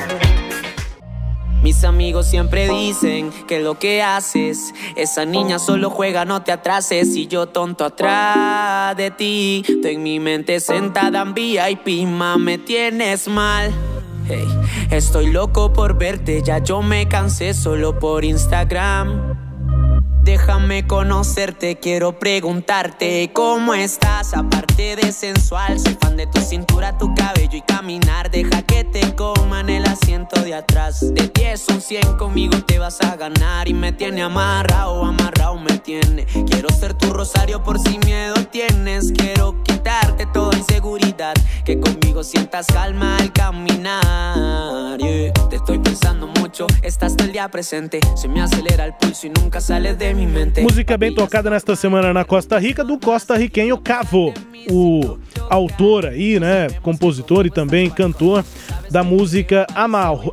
[1.65, 7.17] Mis amigos siempre dicen que lo que haces, esa niña solo juega, no te atrases.
[7.17, 12.59] Y yo tonto atrás de ti, tú en mi mente sentada en VIP, ma, me
[12.59, 13.73] tienes mal.
[14.29, 14.47] Hey,
[14.91, 19.44] estoy loco por verte, ya yo me cansé solo por Instagram.
[20.25, 25.79] Déjame conocerte, quiero preguntarte cómo estás, aparte de sensual.
[25.79, 28.31] Soy fan de tu cintura, tu cabello y caminar.
[28.31, 31.13] Deja que te coman el asiento de atrás.
[31.15, 33.69] De 10 un 100 conmigo te vas a ganar.
[33.69, 36.25] Y me tiene amarrado, amarrado me tiene.
[36.47, 39.13] Quiero ser tu rosario por si miedo tienes.
[39.13, 41.35] Quiero quitarte toda inseguridad.
[41.67, 44.97] Que conmigo sientas calma al caminar.
[44.99, 48.01] Te estoy pensando mucho, estás todo el día presente.
[48.17, 50.14] Se me acelera el pulso y nunca sales de
[50.63, 54.33] Música bem tocada nesta semana na Costa Rica do costarriquenho Cavo,
[54.71, 55.19] o
[55.51, 58.45] autor aí, né, compositor e também cantor
[58.91, 59.67] da música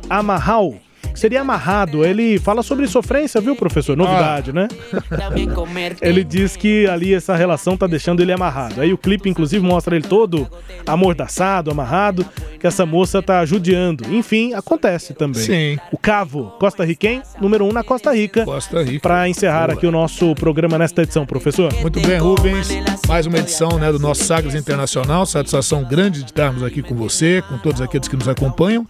[0.08, 0.74] Amarral,
[1.14, 2.04] seria amarrado.
[2.04, 3.96] Ele fala sobre sofrência, viu, professor?
[3.96, 4.54] Novidade, ah.
[4.54, 4.68] né?
[6.00, 8.80] ele diz que ali essa relação tá deixando ele amarrado.
[8.80, 10.48] Aí o clipe, inclusive, mostra ele todo
[10.86, 12.24] amordaçado, amarrado,
[12.58, 14.04] que essa moça tá judiando.
[14.12, 15.42] Enfim, acontece também.
[15.42, 15.78] Sim.
[15.90, 18.44] O Cavo, Costa Riquem, número um na Costa Rica.
[18.44, 19.00] Costa Rica.
[19.00, 19.78] Para encerrar Boa.
[19.78, 21.72] aqui o nosso programa nesta edição, professor.
[21.80, 22.68] Muito bem, Rubens.
[23.08, 25.26] Mais uma edição né, do nosso Sagres Internacional.
[25.26, 28.86] Satisfação grande de estarmos aqui com você, com todos aqueles que nos acompanham.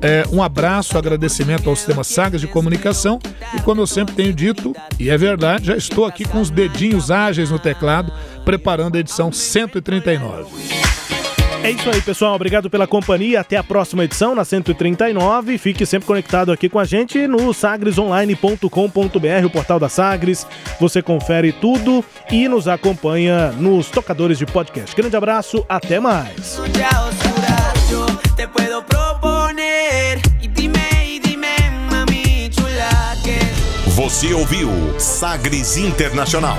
[0.00, 3.18] É, um abraço, agradecimento ao sistema Sagres de Comunicação.
[3.54, 7.10] E como eu sempre tenho dito, e é verdade, já estou aqui com os dedinhos
[7.10, 8.12] ágeis no teclado,
[8.44, 10.46] preparando a edição 139.
[11.62, 12.34] É isso aí, pessoal.
[12.36, 13.40] Obrigado pela companhia.
[13.40, 15.58] Até a próxima edição, na 139.
[15.58, 20.46] Fique sempre conectado aqui com a gente no sagresonline.com.br, o portal da Sagres.
[20.78, 24.94] Você confere tudo e nos acompanha nos tocadores de podcast.
[24.94, 26.60] Grande abraço, até mais.
[34.06, 36.58] Você ouviu Sagres Internacional.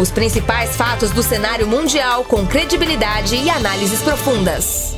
[0.00, 4.96] Os principais fatos do cenário mundial com credibilidade e análises profundas.